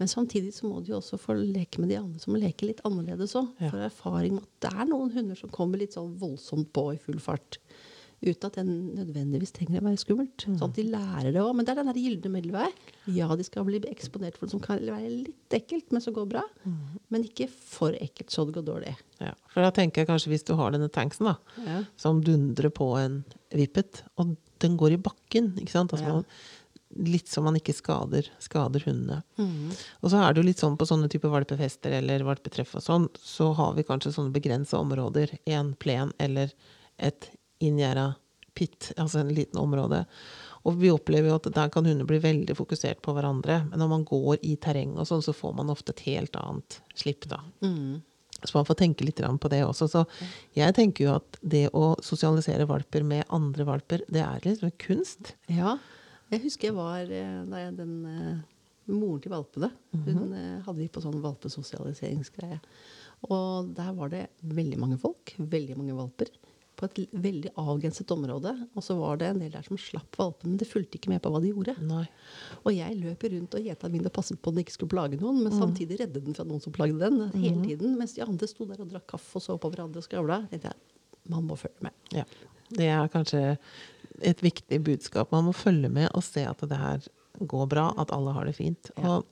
Men 0.00 0.10
samtidig 0.10 0.50
så 0.56 0.66
må 0.66 0.80
de 0.82 0.90
jo 0.94 0.98
også 0.98 1.20
få 1.22 1.36
leke 1.38 1.78
med 1.78 1.92
de 1.92 2.00
andre 2.00 2.18
som 2.22 2.34
leker 2.34 2.72
litt 2.72 2.82
annerledes 2.88 3.36
òg. 3.38 3.52
Ja. 3.62 3.70
For 3.70 3.86
erfaring 3.86 4.34
med 4.40 4.48
at 4.48 4.66
det 4.66 4.72
er 4.74 4.90
noen 4.90 5.14
hunder 5.14 5.38
som 5.38 5.52
kommer 5.54 5.78
litt 5.78 5.94
sånn 5.94 6.16
voldsomt 6.18 6.72
på 6.74 6.88
i 6.96 6.98
full 7.04 7.22
fart. 7.22 7.60
Uten 8.18 8.48
at 8.48 8.56
den 8.58 8.70
nødvendigvis 8.96 9.52
trenger 9.54 9.78
å 9.78 9.84
være 9.86 10.00
skummelt. 10.02 10.42
Sånn 10.42 10.72
at 10.72 10.74
de 10.74 10.82
lærer 10.90 11.28
det 11.30 11.38
òg. 11.42 11.52
Men 11.54 11.64
det 11.64 11.70
er 11.70 11.78
den 11.78 11.86
der 11.92 12.00
gylne 12.02 12.32
middelvei. 12.34 12.66
Ja, 13.14 13.28
de 13.38 13.44
skal 13.46 13.64
bli 13.68 13.78
eksponert 13.86 14.34
for 14.36 14.46
det 14.48 14.56
som 14.56 14.60
kan 14.64 14.80
være 14.82 15.06
litt 15.12 15.54
ekkelt, 15.54 15.92
men 15.94 16.02
som 16.02 16.16
går 16.16 16.26
bra. 16.32 16.42
Men 17.14 17.22
ikke 17.28 17.46
for 17.48 17.94
ekkelt 17.94 18.34
så 18.34 18.44
det 18.48 18.56
går 18.58 18.66
dårlig. 18.66 18.96
Ja, 19.22 19.34
for 19.54 19.62
da 19.62 19.70
tenker 19.70 20.02
jeg 20.02 20.10
kanskje 20.10 20.32
hvis 20.34 20.44
du 20.50 20.54
har 20.58 20.74
denne 20.74 20.90
tanksen, 20.90 21.30
da, 21.30 21.36
Ja. 21.64 21.84
som 21.96 22.20
dundrer 22.26 22.70
på 22.74 22.90
en 22.98 23.24
vippet, 23.54 24.02
og 24.18 24.36
den 24.58 24.76
går 24.76 24.92
i 24.98 25.02
bakken, 25.02 25.54
ikke 25.56 25.70
sant? 25.70 25.92
Altså, 25.94 26.06
Ja. 26.06 26.12
man, 26.14 26.24
litt 27.06 27.26
så 27.28 27.40
man 27.44 27.54
ikke 27.54 27.74
skader, 27.76 28.26
skader 28.40 28.82
hundene. 28.82 29.22
Mm. 29.38 29.70
Og 30.02 30.10
så 30.10 30.18
er 30.26 30.32
det 30.34 30.42
jo 30.42 30.46
litt 30.48 30.58
sånn 30.58 30.76
på 30.76 30.86
sånne 30.88 31.08
typer 31.08 31.30
valpefester 31.30 31.92
eller 31.92 32.24
valpetreff 32.24 32.74
og 32.74 32.82
sånn, 32.82 33.08
så 33.14 33.54
har 33.54 33.74
vi 33.74 33.84
kanskje 33.84 34.10
sånne 34.12 34.32
begrensa 34.32 34.74
områder. 34.82 35.38
En 35.46 35.74
plen 35.78 36.10
eller 36.18 36.50
et 36.98 37.30
inngjerda 37.64 38.12
pit, 38.58 38.92
altså 38.96 39.22
en 39.22 39.32
liten 39.34 39.60
område. 39.60 40.02
Og 40.66 40.76
vi 40.80 40.90
opplever 40.90 41.30
jo 41.30 41.38
at 41.38 41.46
der 41.54 41.70
kan 41.72 41.86
hunder 41.86 42.08
bli 42.08 42.18
veldig 42.22 42.56
fokusert 42.58 43.00
på 43.04 43.14
hverandre. 43.16 43.62
Men 43.70 43.80
når 43.82 43.90
man 43.92 44.04
går 44.08 44.42
i 44.46 44.56
terreng 44.60 44.96
og 44.98 45.06
sånn, 45.08 45.22
så 45.24 45.34
får 45.36 45.54
man 45.60 45.70
ofte 45.72 45.94
et 45.94 46.04
helt 46.08 46.36
annet 46.40 46.80
slipp, 46.98 47.28
da. 47.30 47.40
Mm. 47.64 48.00
Så 48.42 48.54
man 48.54 48.66
får 48.68 48.78
tenke 48.78 49.06
litt 49.06 49.18
på 49.22 49.50
det 49.50 49.62
også. 49.66 49.88
Så 49.90 50.04
jeg 50.54 50.74
tenker 50.76 51.06
jo 51.06 51.14
at 51.16 51.38
det 51.42 51.68
å 51.74 51.96
sosialisere 52.04 52.68
valper 52.70 53.06
med 53.06 53.26
andre 53.34 53.66
valper, 53.66 54.04
det 54.08 54.22
er 54.22 54.44
liksom 54.44 54.74
kunst. 54.78 55.34
Ja. 55.50 55.78
Jeg 56.28 56.44
husker 56.44 56.68
jeg 56.68 56.76
var 56.76 57.08
eh, 57.08 57.42
da 57.48 57.62
jeg 57.62 57.74
den 57.78 57.94
eh, 58.04 58.38
Moren 58.88 59.20
til 59.24 59.32
valpene. 59.32 59.70
Hun 59.92 60.34
eh, 60.36 60.60
hadde 60.64 60.78
vi 60.78 60.90
på 60.92 61.02
sånn 61.04 61.18
valpesosialiseringsgreie. 61.24 62.60
Og 63.32 63.72
der 63.76 63.90
var 63.96 64.12
det 64.12 64.26
veldig 64.46 64.78
mange 64.80 65.00
folk. 65.00 65.34
Veldig 65.36 65.76
mange 65.80 65.96
valper. 65.96 66.30
På 66.78 66.86
et 66.86 66.98
veldig 67.10 67.50
avgrenset 67.58 68.10
område. 68.14 68.52
Og 68.78 68.84
så 68.86 68.94
var 68.98 69.18
det 69.18 69.32
en 69.32 69.40
del 69.42 69.50
der 69.54 69.64
som 69.66 69.80
slapp 69.80 70.14
valpene, 70.20 70.52
men 70.52 70.60
det 70.60 70.68
fulgte 70.70 71.00
ikke 71.00 71.10
med 71.10 71.22
på 71.24 71.32
hva 71.34 71.40
de 71.42 71.50
gjorde. 71.50 71.74
Nei. 71.82 72.04
Og 72.62 72.70
jeg 72.76 72.98
løp 73.00 73.24
rundt 73.32 73.56
og 73.58 73.66
gjeta 73.66 73.90
min 73.90 74.06
og 74.06 74.14
passet 74.14 74.38
på 74.38 74.52
at 74.52 74.56
den 74.56 74.62
ikke 74.62 74.76
skulle 74.76 74.94
plage 74.94 75.18
noen, 75.18 75.40
men 75.42 75.56
samtidig 75.56 75.98
redde 76.04 76.22
den 76.22 76.36
fra 76.38 76.46
noen 76.46 76.62
som 76.62 76.74
plagde 76.76 77.00
den 77.02 77.24
hele 77.34 77.64
tiden. 77.64 77.96
Mens 77.98 78.14
de 78.14 78.22
andre 78.22 78.50
sto 78.50 78.68
der 78.68 78.84
og 78.84 78.92
drakk 78.92 79.08
kaffe 79.16 79.40
og 79.40 79.44
så 79.44 79.58
på 79.58 79.72
hverandre 79.74 80.02
og 80.02 80.06
skravla. 80.06 80.44
Man 81.28 81.48
må 81.48 81.58
følge 81.58 81.88
med. 81.88 81.96
Ja. 82.14 82.24
Det 82.68 82.86
er 82.92 83.10
kanskje 83.12 83.42
et 84.24 84.42
viktig 84.44 84.80
budskap. 84.84 85.32
Man 85.32 85.48
må 85.48 85.56
følge 85.56 85.90
med 85.92 86.10
og 86.14 86.24
se 86.26 86.44
at 86.46 86.62
det 86.68 86.78
her 86.78 87.02
går 87.38 87.66
bra, 87.70 87.90
at 88.00 88.12
alle 88.14 88.34
har 88.36 88.48
det 88.48 88.56
fint. 88.58 88.90
Ja. 88.96 89.18
Og, 89.18 89.26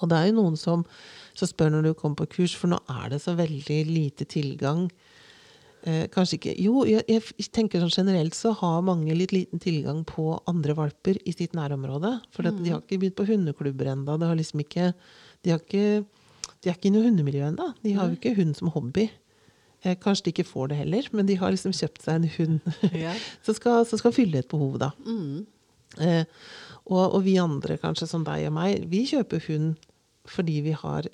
og 0.00 0.08
det 0.10 0.18
er 0.18 0.28
jo 0.30 0.38
noen 0.40 0.56
som 0.58 0.84
så 1.36 1.48
spør 1.48 1.72
når 1.74 1.88
du 1.88 1.94
kommer 1.96 2.22
på 2.22 2.30
kurs, 2.38 2.54
for 2.56 2.72
nå 2.72 2.78
er 2.90 3.12
det 3.12 3.22
så 3.24 3.36
veldig 3.38 3.80
lite 3.88 4.28
tilgang. 4.28 4.86
Eh, 5.82 6.04
kanskje 6.14 6.36
ikke 6.38 6.52
Jo, 6.62 6.84
jeg, 6.86 7.02
jeg 7.10 7.48
tenker 7.50 7.82
sånn 7.82 7.90
generelt 7.90 8.36
så 8.38 8.52
har 8.54 8.84
mange 8.86 9.16
litt 9.18 9.32
liten 9.34 9.62
tilgang 9.62 10.04
på 10.06 10.36
andre 10.50 10.76
valper 10.78 11.18
i 11.26 11.34
sitt 11.34 11.56
nærområde. 11.58 12.14
For 12.34 12.46
mm. 12.46 12.60
de 12.62 12.74
har 12.74 12.82
ikke 12.84 13.00
begynt 13.02 13.18
på 13.18 13.26
hundeklubber 13.26 13.90
ennå. 13.96 14.18
De 14.20 14.30
har 14.30 14.38
liksom 14.38 14.62
De 14.62 15.56
de 16.62 16.70
er 16.70 16.76
ikke 16.76 16.90
i 16.90 16.94
noe 16.94 17.08
hundemiljø 17.08 17.48
ennå. 17.48 17.72
De 17.82 17.94
har 17.96 18.06
jo 18.06 18.18
ikke 18.18 18.36
hund 18.36 18.54
som 18.54 18.70
hobby. 18.70 19.08
Eh, 19.82 19.96
kanskje 19.98 20.28
de 20.28 20.34
ikke 20.36 20.46
får 20.46 20.70
det 20.70 20.78
heller, 20.78 21.08
men 21.10 21.26
de 21.26 21.34
har 21.40 21.50
liksom 21.50 21.74
kjøpt 21.74 22.04
seg 22.04 22.20
en 22.20 22.28
hund 22.36 22.92
Ja. 22.94 23.14
som, 23.44 23.56
skal, 23.58 23.82
skal 23.90 24.14
fylle 24.14 24.38
et 24.42 24.50
behov, 24.50 24.78
da. 24.78 24.92
Mm. 25.02 25.42
Eh, 25.98 26.22
og, 26.86 27.02
og 27.02 27.24
vi 27.26 27.34
andre, 27.42 27.80
kanskje 27.82 28.06
som 28.10 28.22
deg 28.26 28.46
og 28.46 28.54
meg, 28.60 28.86
vi 28.92 29.02
kjøper 29.10 29.42
hund 29.48 29.74
fordi 30.30 30.60
vi 30.62 30.76
har 30.78 31.08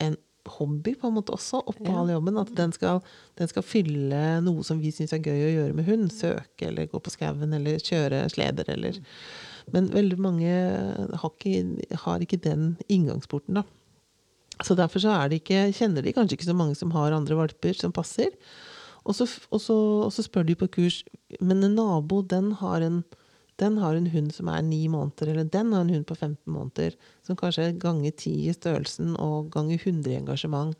en 0.00 0.16
hobby 0.56 0.94
på 0.98 1.08
en 1.08 1.16
måte 1.16 1.34
også 1.34 1.62
oppå 1.72 1.92
all 1.92 2.10
jobben. 2.14 2.38
At 2.40 2.52
den 2.58 2.74
skal, 2.74 3.00
den 3.38 3.50
skal 3.50 3.66
fylle 3.66 4.22
noe 4.44 4.64
som 4.66 4.80
vi 4.82 4.92
syns 4.94 5.14
er 5.16 5.24
gøy 5.24 5.40
å 5.46 5.54
gjøre 5.54 5.76
med 5.78 5.88
hund. 5.88 6.12
Søke 6.14 6.70
eller 6.70 6.90
gå 6.90 7.00
på 7.02 7.12
skauen 7.14 7.56
eller 7.56 7.82
kjøre 7.82 8.26
sleder 8.32 8.70
eller 8.76 9.00
Men 9.74 9.88
veldig 9.90 10.18
mange 10.22 10.52
har 11.18 11.32
ikke, 11.32 11.96
har 12.04 12.22
ikke 12.22 12.38
den 12.38 12.76
inngangsporten, 12.86 13.58
da. 13.58 13.66
Så 14.64 14.76
derfor 14.78 15.02
så 15.02 15.12
er 15.12 15.28
det 15.28 15.42
ikke, 15.42 15.72
kjenner 15.76 16.04
de 16.04 16.14
kanskje 16.16 16.38
ikke 16.38 16.48
så 16.48 16.56
mange 16.56 16.76
som 16.78 16.94
har 16.94 17.12
andre 17.12 17.36
valper 17.36 17.76
som 17.76 17.92
passer. 17.92 18.30
Og 19.06 19.14
så, 19.14 19.26
og 19.50 19.60
så, 19.62 19.76
og 20.06 20.12
så 20.14 20.24
spør 20.26 20.46
de 20.48 20.56
på 20.58 20.66
kurs 20.78 21.02
Men 21.38 21.62
en 21.62 21.76
nabo, 21.78 22.22
den 22.22 22.52
har 22.58 22.82
en, 22.82 23.02
den 23.60 23.78
har 23.80 23.96
en 23.96 24.08
hund 24.12 24.32
som 24.36 24.48
er 24.52 24.64
ni 24.64 24.82
måneder, 24.92 25.32
eller 25.32 25.48
den 25.48 25.72
har 25.72 25.84
en 25.84 25.92
hund 25.94 26.06
på 26.08 26.16
15 26.16 26.38
måneder, 26.52 26.96
som 27.24 27.38
kanskje 27.40 27.70
er 27.70 27.78
ganger 27.80 28.12
10 28.12 28.32
i 28.50 28.56
størrelsen 28.56 29.14
og 29.22 29.50
ganger 29.54 29.80
100 29.80 30.12
i 30.12 30.18
engasjement. 30.18 30.76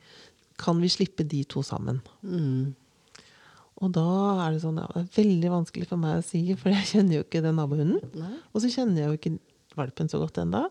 Kan 0.60 0.80
vi 0.80 0.92
slippe 0.92 1.24
de 1.24 1.42
to 1.48 1.62
sammen? 1.64 2.02
Mm. 2.22 2.74
Og 3.84 3.92
da 3.92 4.06
er 4.46 4.54
det 4.54 4.62
sånn, 4.62 4.78
ja, 4.80 4.86
det 4.92 5.02
er 5.02 5.16
veldig 5.18 5.52
vanskelig 5.52 5.88
for 5.88 6.00
meg 6.00 6.20
å 6.20 6.24
si, 6.24 6.42
for 6.56 6.72
jeg 6.72 6.88
kjenner 6.92 7.18
jo 7.18 7.26
ikke 7.26 7.44
den 7.44 7.58
nabohunden. 7.60 8.00
Og 8.52 8.64
så 8.64 8.72
kjenner 8.72 9.02
jeg 9.02 9.10
jo 9.10 9.20
ikke 9.20 9.36
valpen 9.76 10.08
så 10.08 10.20
godt 10.22 10.40
ennå. 10.40 10.62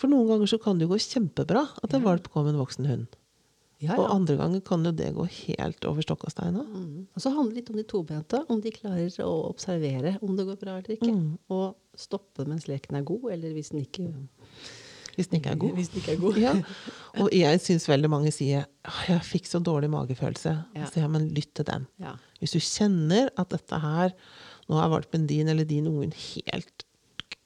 For 0.00 0.12
noen 0.12 0.28
ganger 0.28 0.50
så 0.52 0.58
kan 0.60 0.76
det 0.76 0.84
jo 0.84 0.92
gå 0.92 1.00
kjempebra 1.00 1.64
at 1.84 1.96
en 1.96 2.04
valp 2.04 2.28
kommer 2.32 2.50
med 2.50 2.58
en 2.58 2.64
voksen 2.64 2.88
hund. 2.90 3.18
Ja, 3.82 3.96
Og 3.98 4.12
andre 4.14 4.36
ganger 4.38 4.62
kan 4.64 4.84
jo 4.86 4.92
det 4.94 5.08
gå 5.16 5.24
helt 5.26 5.86
over 5.88 6.04
stokk 6.04 6.26
og 6.28 6.34
stein. 6.34 6.54
Mm. 6.54 7.08
Og 7.10 7.24
så 7.24 7.32
handler 7.34 7.56
det 7.56 7.62
litt 7.62 7.72
om 7.72 7.80
de 7.80 7.84
tobente, 7.90 8.42
om 8.52 8.60
de 8.62 8.72
klarer 8.74 9.16
å 9.24 9.32
observere 9.48 10.14
om 10.22 10.36
det 10.38 10.46
går 10.46 10.60
bra 10.60 10.76
eller 10.78 10.94
ikke. 10.94 11.10
Mm. 11.10 11.32
Og 11.54 11.98
stoppe 11.98 12.46
mens 12.48 12.68
leken 12.70 13.00
er 13.00 13.06
god, 13.08 13.26
eller 13.34 13.56
hvis 13.56 13.72
den 13.74 13.82
ikke, 13.82 14.06
Hvis 15.16 15.28
den 15.28 15.40
ikke 15.40 15.50
er 15.52 15.58
god. 15.60 15.82
Ikke 15.82 16.14
er 16.14 16.20
god. 16.22 16.38
Ja. 16.46 16.54
Og 17.22 17.34
jeg 17.36 17.60
syns 17.60 17.84
veldig 17.90 18.08
mange 18.08 18.30
sier 18.32 18.64
'jeg 18.64 19.20
fikk 19.26 19.46
så 19.50 19.60
dårlig 19.60 19.90
magefølelse'. 19.92 20.54
Ja. 20.74 20.86
Så 20.86 21.02
ja, 21.02 21.08
men 21.08 21.28
lytt 21.34 21.52
til 21.54 21.66
den. 21.68 21.86
Ja. 22.00 22.14
Hvis 22.40 22.54
du 22.56 22.60
kjenner 22.60 23.28
at 23.36 23.50
dette 23.50 23.78
her 23.78 24.14
Nå 24.70 24.78
er 24.78 24.88
valpen 24.88 25.26
din 25.26 25.48
eller 25.48 25.64
din 25.66 25.88
ungen 25.90 26.12
helt 26.14 26.84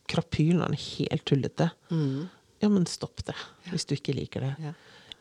krapyl, 0.07 0.59
nå 0.59 0.67
er 0.67 0.75
den 0.75 0.77
helt 0.79 1.25
tullete. 1.25 1.71
Mm. 1.91 2.29
Ja, 2.61 2.69
men 2.69 2.85
stopp 2.87 3.25
det. 3.25 3.35
Hvis 3.71 3.87
du 3.89 3.95
ikke 3.97 4.15
liker 4.15 4.45
det. 4.45 4.75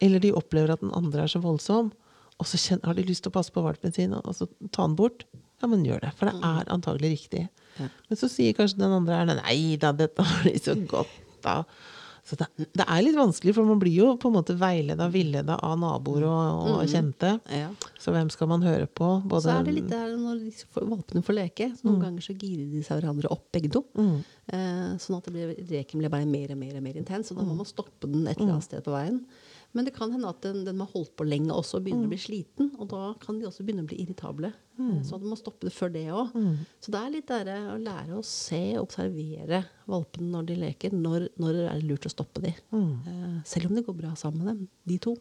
Eller 0.04 0.24
de 0.24 0.34
opplever 0.36 0.74
at 0.74 0.84
den 0.84 0.94
andre 0.96 1.24
er 1.24 1.32
så 1.32 1.42
voldsom, 1.44 1.92
og 2.36 2.50
så 2.50 2.60
kjenner, 2.60 2.90
har 2.90 2.98
de 2.98 3.08
lyst 3.08 3.24
til 3.24 3.32
å 3.32 3.38
passe 3.38 3.54
på 3.56 3.64
valpen 3.64 3.94
sin, 3.96 4.16
og 4.18 4.34
så 4.36 4.48
ta 4.76 4.84
den 4.84 4.98
bort. 5.00 5.24
Ja, 5.62 5.70
men 5.72 5.86
gjør 5.88 6.04
det. 6.04 6.12
For 6.20 6.28
det 6.28 6.36
er 6.44 6.72
antagelig 6.74 7.14
riktig. 7.14 7.46
Ja. 7.80 7.88
Men 8.10 8.20
så 8.20 8.28
sier 8.32 8.56
kanskje 8.56 8.82
den 8.82 8.96
andre 8.96 9.20
her 9.22 9.30
Nei 9.30 9.76
da, 9.80 9.94
dette 9.96 10.24
har 10.28 10.48
de 10.48 10.56
så 10.60 10.76
godt, 10.90 11.14
da. 11.46 11.62
Så 12.26 12.34
det, 12.40 12.48
det 12.74 12.86
er 12.90 13.04
litt 13.06 13.18
vanskelig, 13.18 13.54
for 13.54 13.70
man 13.70 13.78
blir 13.78 13.94
jo 13.94 14.08
på 14.18 14.32
en 14.32 14.34
måte 14.40 14.56
veileda, 14.58 15.06
villeda 15.14 15.60
av 15.62 15.76
naboer 15.78 16.24
og, 16.26 16.70
og 16.72 16.80
kjente. 16.90 17.36
Ja. 17.54 17.68
Så 18.02 18.16
hvem 18.16 18.32
skal 18.34 18.50
man 18.50 18.66
høre 18.66 18.88
på? 18.90 19.12
Både, 19.22 19.44
Så 19.46 19.54
er 19.54 19.68
det 19.68 19.76
litt 19.76 19.92
der 19.92 20.16
når 20.18 20.40
de 20.42 20.54
valpene 20.90 21.22
får 21.28 21.38
leke. 21.38 21.68
Så 21.78 21.86
noen 21.86 22.02
ganger 22.02 22.26
så 22.26 22.34
girer 22.34 22.72
de 22.72 22.82
seg 22.88 22.98
hverandre 22.98 23.30
opp, 23.30 23.46
begge 23.54 23.70
to. 23.78 23.84
Mm. 23.94 24.16
Eh, 24.58 24.88
sånn 25.04 25.20
at 25.20 25.30
det 25.30 25.36
blir, 25.36 25.54
leken 25.70 26.02
blir 26.02 26.14
bare 26.16 26.26
mer 26.26 26.56
og 26.56 26.60
mer 26.64 26.80
og 26.80 26.88
mer 26.88 26.98
intens. 26.98 27.30
Og 27.30 27.38
da 27.38 27.46
må 27.46 27.60
man 27.60 27.70
stoppe 27.70 28.10
den 28.10 28.26
et 28.26 28.40
eller 28.40 28.56
annet 28.56 28.70
sted 28.72 28.82
på 28.88 28.96
veien. 28.96 29.22
Men 29.76 29.88
det 29.88 29.92
kan 29.96 30.14
hende 30.14 30.30
at 30.32 30.40
den, 30.46 30.64
den 30.64 30.80
har 30.80 30.88
holdt 30.94 31.12
på 31.20 31.28
lenge 31.28 31.52
også 31.52 31.82
begynner 31.84 32.08
å 32.08 32.14
bli 32.14 32.20
sliten. 32.22 32.70
Og 32.80 32.88
da 32.94 33.10
kan 33.20 33.40
de 33.40 33.48
også 33.50 33.66
begynne 33.68 33.84
å 33.84 33.90
bli 33.90 34.00
irritable. 34.06 34.54
Mm. 34.80 35.02
Så 35.04 35.20
du 35.20 35.28
må 35.28 35.36
stoppe 35.40 35.68
det 35.68 35.76
før 35.76 35.92
det 35.92 36.06
òg. 36.16 36.32
Så 36.84 36.94
det 36.96 37.02
er 37.02 37.12
litt 37.12 37.28
der, 37.32 37.52
å 37.74 37.78
lære 37.82 38.16
å 38.16 38.24
se 38.26 38.62
og 38.78 38.86
observere 38.88 39.66
valpene 39.92 40.32
når 40.32 40.50
de 40.50 40.58
leker. 40.64 40.96
Når, 40.96 41.30
når 41.44 41.62
er 41.68 41.84
lurt 41.84 42.08
å 42.08 42.14
stoppe 42.14 42.44
de. 42.46 42.54
Eh, 42.56 43.38
selv 43.48 43.70
om 43.70 43.76
det 43.76 43.86
går 43.88 44.00
bra 44.00 44.14
sammen 44.20 44.46
med 44.46 44.54
dem, 44.54 44.68
de 44.88 45.00
to. 45.10 45.18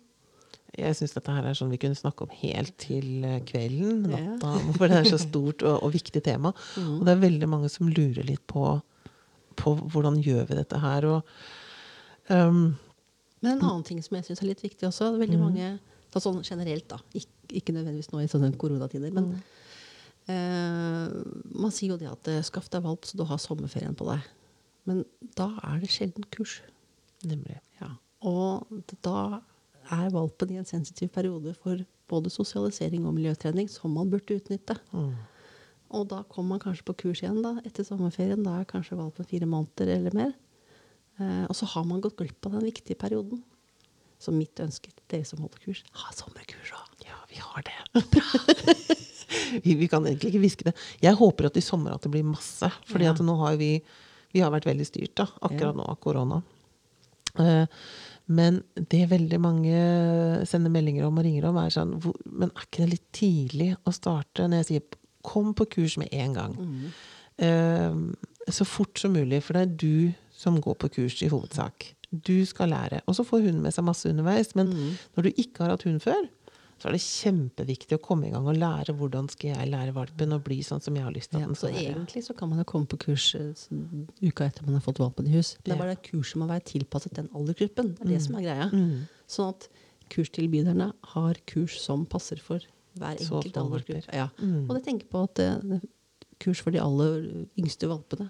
Jeg 0.74 0.96
syns 0.98 1.14
dette 1.14 1.34
her 1.34 1.46
er 1.46 1.54
sånn 1.54 1.70
vi 1.70 1.78
kunne 1.82 1.98
snakke 1.98 2.26
om 2.26 2.32
helt 2.40 2.74
til 2.82 3.26
eh, 3.26 3.42
kvelden, 3.46 4.06
natta. 4.10 4.54
For 4.78 4.90
det 4.90 5.02
er 5.02 5.10
så 5.12 5.20
stort 5.22 5.66
og, 5.66 5.82
og 5.86 5.94
viktig 5.94 6.22
tema. 6.26 6.54
Og 6.78 7.04
det 7.06 7.14
er 7.14 7.26
veldig 7.26 7.50
mange 7.50 7.70
som 7.70 7.90
lurer 7.90 8.26
litt 8.26 8.42
på, 8.50 8.78
på 9.58 9.76
hvordan 9.82 10.22
gjør 10.22 10.48
vi 10.50 10.58
dette 10.62 10.82
her. 10.82 11.10
Og 11.10 12.30
um, 12.30 12.66
Men 13.44 13.58
en 13.58 13.66
annen 13.68 13.84
ting 13.86 14.00
som 14.04 14.16
jeg 14.16 14.26
syns 14.28 14.42
er 14.42 14.50
litt 14.50 14.62
viktig 14.64 14.88
også 14.88 15.12
Veldig 15.20 15.40
mange 15.40 15.74
da 16.14 16.22
sånn 16.22 16.44
generelt, 16.46 16.86
da. 16.90 17.00
Ikke, 17.18 17.58
ikke 17.60 17.74
nødvendigvis 17.74 18.12
nå 18.12 18.22
i 18.22 18.30
sånne 18.30 18.52
koronatider, 18.60 19.10
men 19.14 19.32
eh, 20.30 21.16
Man 21.50 21.74
sier 21.74 21.94
jo 21.94 21.98
det 22.00 22.10
at 22.10 22.30
eh, 22.30 22.44
skaff 22.46 22.70
deg 22.72 22.84
valp 22.86 23.08
så 23.08 23.18
du 23.18 23.24
har 23.28 23.40
sommerferien 23.42 23.96
på 23.98 24.06
deg. 24.08 24.28
Men 24.88 25.02
da 25.38 25.48
er 25.66 25.82
det 25.82 25.90
sjelden 25.92 26.26
kurs. 26.34 26.60
nemlig. 27.24 27.58
Ja. 27.80 27.90
Og 28.24 28.68
da 29.04 29.40
er 29.92 30.12
valpen 30.12 30.52
i 30.52 30.58
en 30.60 30.68
sensitiv 30.68 31.10
periode 31.12 31.54
for 31.60 31.80
både 32.08 32.30
sosialisering 32.32 33.06
og 33.08 33.14
miljøtrening 33.16 33.68
som 33.72 33.94
man 33.96 34.10
burde 34.12 34.36
utnytte. 34.36 34.76
Mm. 34.92 35.14
Og 35.94 36.06
da 36.10 36.22
kommer 36.28 36.54
man 36.54 36.62
kanskje 36.62 36.86
på 36.88 36.96
kurs 37.04 37.22
igjen 37.22 37.42
da, 37.44 37.56
etter 37.64 37.86
sommerferien. 37.86 38.42
Da 38.44 38.58
er 38.60 38.68
kanskje 38.68 38.98
valpen 38.98 39.28
fire 39.28 39.48
måneder 39.48 39.94
eller 39.96 40.16
mer. 40.16 40.32
Eh, 41.20 41.44
og 41.48 41.54
så 41.56 41.66
har 41.74 41.84
man 41.88 42.00
gått 42.02 42.16
glipp 42.18 42.46
av 42.48 42.56
den 42.58 42.64
viktige 42.66 42.96
perioden. 42.98 43.42
Så 44.18 44.32
mitt 44.32 44.56
ønske 44.62 44.88
til 44.90 45.04
dere 45.10 45.26
som 45.28 45.42
holder 45.42 45.60
kurs, 45.64 45.82
ha 46.00 46.12
sommerkurs 46.16 46.70
òg. 46.74 47.04
Ja, 47.04 47.18
vi 47.28 47.40
har 47.42 47.64
det. 47.66 48.04
vi, 49.64 49.74
vi 49.74 49.88
kan 49.90 50.06
egentlig 50.06 50.32
ikke 50.32 50.42
hviske 50.44 50.66
det. 50.70 50.74
Jeg 51.04 51.18
håper 51.18 51.50
at 51.50 51.58
i 51.60 51.64
sommer 51.64 51.94
at 51.96 52.02
det 52.06 52.12
blir 52.14 52.24
masse. 52.26 52.70
fordi 52.88 53.04
Ja. 53.08 53.12
at 53.12 53.20
nå 53.26 53.36
har 53.42 53.56
vi, 53.60 53.82
vi 54.32 54.40
har 54.42 54.50
vært 54.54 54.66
veldig 54.70 54.86
styrt 54.88 55.14
da, 55.20 55.26
akkurat 55.42 55.74
Ja. 55.74 55.78
nå 55.78 55.86
av 55.92 55.98
korona. 56.02 56.42
Eh, 57.38 57.66
men 58.26 58.62
det 58.74 59.02
veldig 59.10 59.38
mange 59.42 60.46
sender 60.48 60.70
meldinger 60.72 61.04
om 61.06 61.18
og 61.18 61.24
ringer 61.26 61.44
om, 61.50 61.56
er 61.60 61.68
sånn 61.74 61.98
hvor, 62.00 62.14
Men 62.24 62.50
er 62.54 62.62
ikke 62.64 62.84
det 62.86 62.90
litt 62.94 63.08
tidlig 63.12 63.76
å 63.84 63.92
starte 63.92 64.46
når 64.48 64.62
jeg 64.62 64.66
sier 64.70 65.00
kom 65.24 65.52
på 65.54 65.66
kurs 65.68 65.98
med 65.98 66.08
en 66.12 66.32
gang? 66.32 66.54
Eh, 67.38 67.94
så 68.48 68.64
fort 68.64 68.98
som 68.98 69.12
mulig, 69.12 69.42
for 69.42 69.52
det 69.54 69.62
er 69.62 69.76
du 69.76 70.14
som 70.34 70.60
går 70.62 70.78
på 70.82 70.90
kurs 70.98 71.20
i 71.22 71.30
hovedsak. 71.32 71.92
Du 72.10 72.36
skal 72.46 72.70
lære. 72.74 73.02
Og 73.10 73.16
så 73.18 73.24
får 73.26 73.46
hun 73.48 73.60
med 73.62 73.74
seg 73.74 73.86
masse 73.86 74.08
underveis. 74.10 74.54
Men 74.58 74.72
når 75.16 75.28
du 75.28 75.30
ikke 75.34 75.64
har 75.64 75.74
hatt 75.74 75.86
hund 75.86 76.02
før, 76.04 76.26
så 76.78 76.90
er 76.90 76.96
det 76.96 77.04
kjempeviktig 77.04 77.96
å 77.96 78.02
komme 78.02 78.28
i 78.28 78.32
gang 78.32 78.46
og 78.50 78.58
lære 78.58 78.92
hvordan 78.98 79.28
skal 79.32 79.54
jeg 79.54 79.70
lære 79.70 79.94
valpen 79.96 80.34
å 80.36 80.40
bli 80.42 80.58
sånn 80.66 80.82
som 80.84 80.96
jeg 80.98 81.06
har 81.06 81.14
lyst 81.14 81.30
til 81.32 81.40
at 81.40 81.46
den 81.46 81.56
så 81.56 81.68
skal 81.68 81.78
være. 81.78 81.94
egentlig 81.94 82.24
så 82.26 82.34
kan 82.36 82.50
man 82.50 82.60
jo 82.60 82.66
komme 82.68 82.90
på 82.90 82.98
kurs 83.06 83.28
eh, 83.38 83.62
uka 84.20 84.48
etter 84.50 84.66
man 84.66 84.76
har 84.76 84.84
fått 84.84 85.00
valpen 85.00 85.30
i 85.30 85.36
hus. 85.36 85.54
Det 85.62 85.72
er 85.72 85.80
bare 85.80 85.94
det 85.94 86.04
kurset 86.10 86.40
må 86.42 86.50
være 86.50 86.66
tilpasset 86.74 87.14
den 87.16 87.30
aldersgruppen. 87.32 87.94
Det 87.94 88.04
er 88.04 88.12
det 88.12 88.20
som 88.26 88.38
er 88.38 88.46
greia. 88.46 88.68
Mm. 88.74 89.06
Sånn 89.30 89.54
at 89.54 89.68
kurstilbyderne 90.12 90.90
har 91.14 91.40
kurs 91.48 91.78
som 91.80 92.04
passer 92.10 92.42
for 92.42 92.66
hver 92.98 93.16
enkelt 93.16 93.58
aldersgruppe. 93.62 94.14
Ja. 94.14 94.28
Mm. 94.42 94.66
Og 94.66 94.76
jeg 94.76 94.86
tenker 94.90 95.10
på 95.14 95.24
at 95.28 95.40
eh, 95.46 95.86
kurs 96.42 96.60
for 96.62 96.74
de 96.74 96.82
aller 96.82 97.46
yngste 97.60 97.88
valpene. 97.90 98.28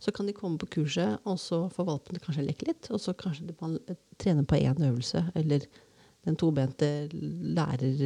Så 0.00 0.12
kan 0.12 0.26
de 0.28 0.32
komme 0.36 0.58
på 0.60 0.66
kurset, 0.68 1.18
og 1.24 1.38
så 1.40 1.70
får 1.72 1.86
valpene 1.88 2.20
kanskje 2.20 2.44
leke 2.46 2.66
litt. 2.68 2.90
Og 2.92 3.00
så 3.00 3.14
kanskje 3.16 3.54
man 3.60 3.78
trener 4.20 4.44
på 4.44 4.58
én 4.60 4.76
øvelse, 4.84 5.22
eller 5.34 5.64
den 6.26 6.36
tobente 6.36 7.08
lærer 7.12 7.96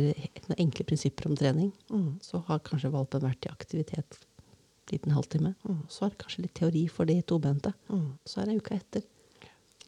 noen 0.49 0.59
enkle 0.59 0.85
prinsipper 0.85 1.27
om 1.31 1.37
trening, 1.37 1.73
Mm. 1.91 2.21
så 2.23 2.43
har 2.47 2.59
kanskje 2.61 2.91
valpen 2.93 3.21
vært 3.23 3.47
i 3.47 3.51
aktivitet 3.51 4.19
en 4.21 4.93
liten 4.93 5.13
halvtime. 5.13 5.55
Mm. 5.67 5.89
Så 5.89 6.05
er 6.07 6.11
det 6.11 6.19
kanskje 6.19 6.43
litt 6.43 6.55
teori 6.55 6.87
for 6.89 7.05
de 7.07 7.23
tobente. 7.23 7.73
Mm. 7.89 8.19
Så 8.27 8.41
er 8.43 8.47
det 8.47 8.57
uka 8.63 8.75
etter. 8.77 9.03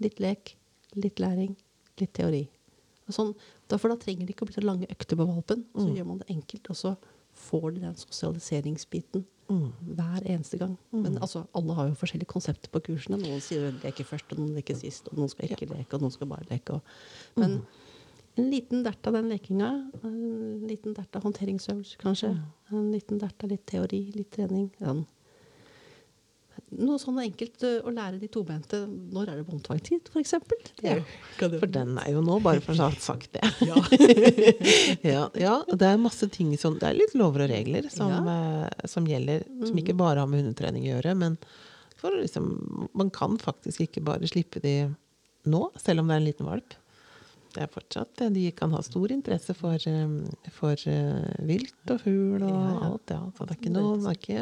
Litt 0.00 0.18
lek, 0.18 0.56
litt 0.96 1.16
læring, 1.20 1.56
litt 2.00 2.12
teori. 2.14 2.48
Sånn, 3.10 3.34
for 3.68 3.88
da 3.88 3.96
trenger 3.96 4.26
det 4.26 4.34
ikke 4.34 4.46
å 4.46 4.48
bli 4.50 4.54
så 4.54 4.64
lange 4.64 4.86
økter 4.88 5.16
på 5.16 5.26
valpen. 5.26 5.64
Så 5.74 5.88
Mm. 5.88 5.96
gjør 5.96 6.06
man 6.06 6.18
det 6.18 6.28
enkelt, 6.30 6.70
og 6.70 6.76
så 6.76 6.96
får 7.34 7.74
de 7.74 7.80
den 7.80 7.94
sosialiseringsbiten. 7.94 9.24
Hver 9.96 10.24
eneste 10.24 10.58
gang. 10.60 10.74
Men 10.94 11.18
altså, 11.18 11.44
alle 11.58 11.76
har 11.78 11.88
jo 11.90 11.98
forskjellige 12.00 12.30
konsepter 12.32 12.72
på 12.72 12.82
kursene. 12.88 13.20
Noen 13.22 13.42
sier 13.44 13.72
leke 13.82 14.06
først, 14.06 14.32
og 14.34 14.42
noen 14.42 14.56
leker 14.58 14.78
sist, 14.78 15.10
og 15.10 15.20
noen 15.20 15.32
skal 15.32 15.50
ikke 15.50 15.70
leke, 15.70 15.96
og 15.96 16.04
noen 16.04 16.14
skal 16.14 16.30
bare 16.30 16.48
leke. 16.50 16.78
Men 17.40 17.60
en 18.40 18.48
liten 18.52 18.84
dert 18.86 19.06
av 19.08 19.18
den 19.18 19.28
lekinga, 19.32 19.70
en 20.08 20.66
liten 20.68 20.96
dert 20.96 21.18
av 21.18 21.26
håndteringsøvelse, 21.26 21.98
kanskje, 22.00 22.34
en 22.72 22.92
liten 22.94 23.20
dert 23.20 23.44
av 23.44 23.52
litt 23.52 23.66
teori, 23.68 24.06
litt 24.16 24.32
trening. 24.34 24.70
Sånn. 24.80 25.04
Noe 26.80 26.96
sånn 27.00 27.18
enkelt 27.20 27.64
å 27.84 27.90
lære 27.92 28.16
de 28.20 28.28
tobente 28.32 28.78
Når 28.88 29.28
er 29.28 29.40
det 29.40 29.46
båndtvangstid, 29.48 30.08
f.eks.? 30.12 30.34
Ja. 30.84 30.94
For 31.38 31.68
den 31.68 31.98
er 32.00 32.12
jo 32.14 32.22
nå, 32.24 32.38
bare 32.44 32.62
for 32.64 32.72
å 32.72 32.86
ha 32.88 33.02
sagt 33.02 33.34
det. 33.36 33.44
Ja. 33.68 33.76
ja, 35.04 35.26
ja, 35.38 35.56
det 35.68 35.88
er 35.90 36.00
masse 36.00 36.28
ting 36.32 36.54
som 36.60 36.78
Det 36.80 36.88
er 36.88 36.96
litt 36.98 37.14
lover 37.18 37.44
og 37.46 37.52
regler 37.52 37.88
som, 37.92 38.12
eh, 38.32 38.88
som 38.88 39.06
gjelder, 39.08 39.44
som 39.66 39.78
ikke 39.78 39.96
bare 39.98 40.24
har 40.24 40.30
med 40.30 40.42
hundetrening 40.44 40.88
å 40.88 40.94
gjøre, 40.96 41.16
men 41.18 41.36
for 42.00 42.16
liksom 42.18 42.88
Man 42.98 43.10
kan 43.14 43.36
faktisk 43.38 43.84
ikke 43.86 44.04
bare 44.06 44.28
slippe 44.30 44.62
de 44.64 44.76
nå, 45.46 45.66
selv 45.82 46.02
om 46.02 46.08
det 46.08 46.14
er 46.16 46.20
en 46.22 46.28
liten 46.28 46.46
valp. 46.46 46.74
Det 47.52 47.64
er 47.64 47.70
fortsatt 47.72 48.22
eh, 48.24 48.30
De 48.32 48.44
kan 48.56 48.72
ha 48.74 48.82
stor 48.84 49.12
interesse 49.12 49.54
for, 49.58 49.76
eh, 49.76 50.50
for 50.56 50.86
eh, 50.88 51.32
vilt 51.48 51.92
og 51.92 52.00
fugl 52.04 52.42
og 52.46 52.48
Ja, 52.48 52.60
ja. 52.62 52.78
alt, 52.88 53.12
ja. 53.16 53.20
Så 53.36 53.46
det 53.46 53.56
er 53.56 53.60
ikke 53.60 53.74
noe 53.74 53.96
Det 54.00 54.38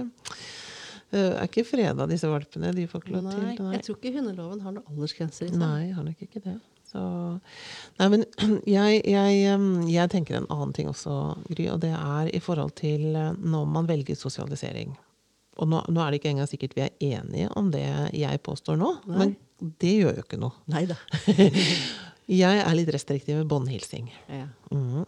er 1.13 1.19
ikke, 1.19 1.35
eh, 1.35 1.43
er 1.43 1.49
ikke 1.49 1.65
freda, 1.69 2.07
disse 2.11 2.31
valpene. 2.31 2.73
De 2.77 2.87
får 2.91 3.05
ikke 3.05 3.15
lov 3.17 3.29
Nei, 3.29 3.55
til 3.57 3.73
jeg 3.75 3.85
tror 3.87 3.99
ikke 3.99 4.15
hundeloven 4.19 4.61
har 4.65 4.77
noen 4.77 4.93
aldersgrenser 4.95 5.49
i 5.49 5.53
seg. 5.53 5.59
Nei, 5.61 5.91
har 5.97 6.07
nok 6.07 6.25
ikke 6.27 6.43
det. 6.45 6.57
Så, 6.91 7.03
nei, 8.01 8.09
men 8.11 8.25
jeg, 8.77 9.03
jeg, 9.07 9.61
jeg 9.93 10.11
tenker 10.11 10.41
en 10.41 10.49
annen 10.51 10.75
ting 10.75 10.91
også, 10.91 11.37
Gry, 11.53 11.69
og 11.71 11.81
det 11.85 11.93
er 11.95 12.33
i 12.35 12.43
forhold 12.43 12.75
til 12.81 13.15
eh, 13.15 13.31
når 13.39 13.71
man 13.77 13.91
velger 13.91 14.19
sosialisering. 14.19 14.97
Og 15.61 15.69
nå, 15.69 15.83
nå 15.93 16.03
er 16.03 16.11
det 16.11 16.21
ikke 16.21 16.33
engang 16.33 16.49
sikkert 16.49 16.77
vi 16.79 16.87
er 16.87 16.95
enige 17.21 17.51
om 17.59 17.69
det 17.75 17.85
jeg 18.17 18.41
påstår 18.47 18.79
nå, 18.81 18.95
Nei. 19.11 19.19
men 19.21 19.35
det 19.83 19.97
gjør 20.01 20.17
jo 20.17 20.25
ikke 20.25 20.41
noe. 20.41 20.57
Neida. 20.73 20.97
Jeg 22.31 22.61
er 22.63 22.77
litt 22.79 22.91
restriktiv 22.95 23.41
med 23.41 23.49
båndhilsing. 23.51 24.07
Ja. 24.31 24.45
Mm. 24.71 25.03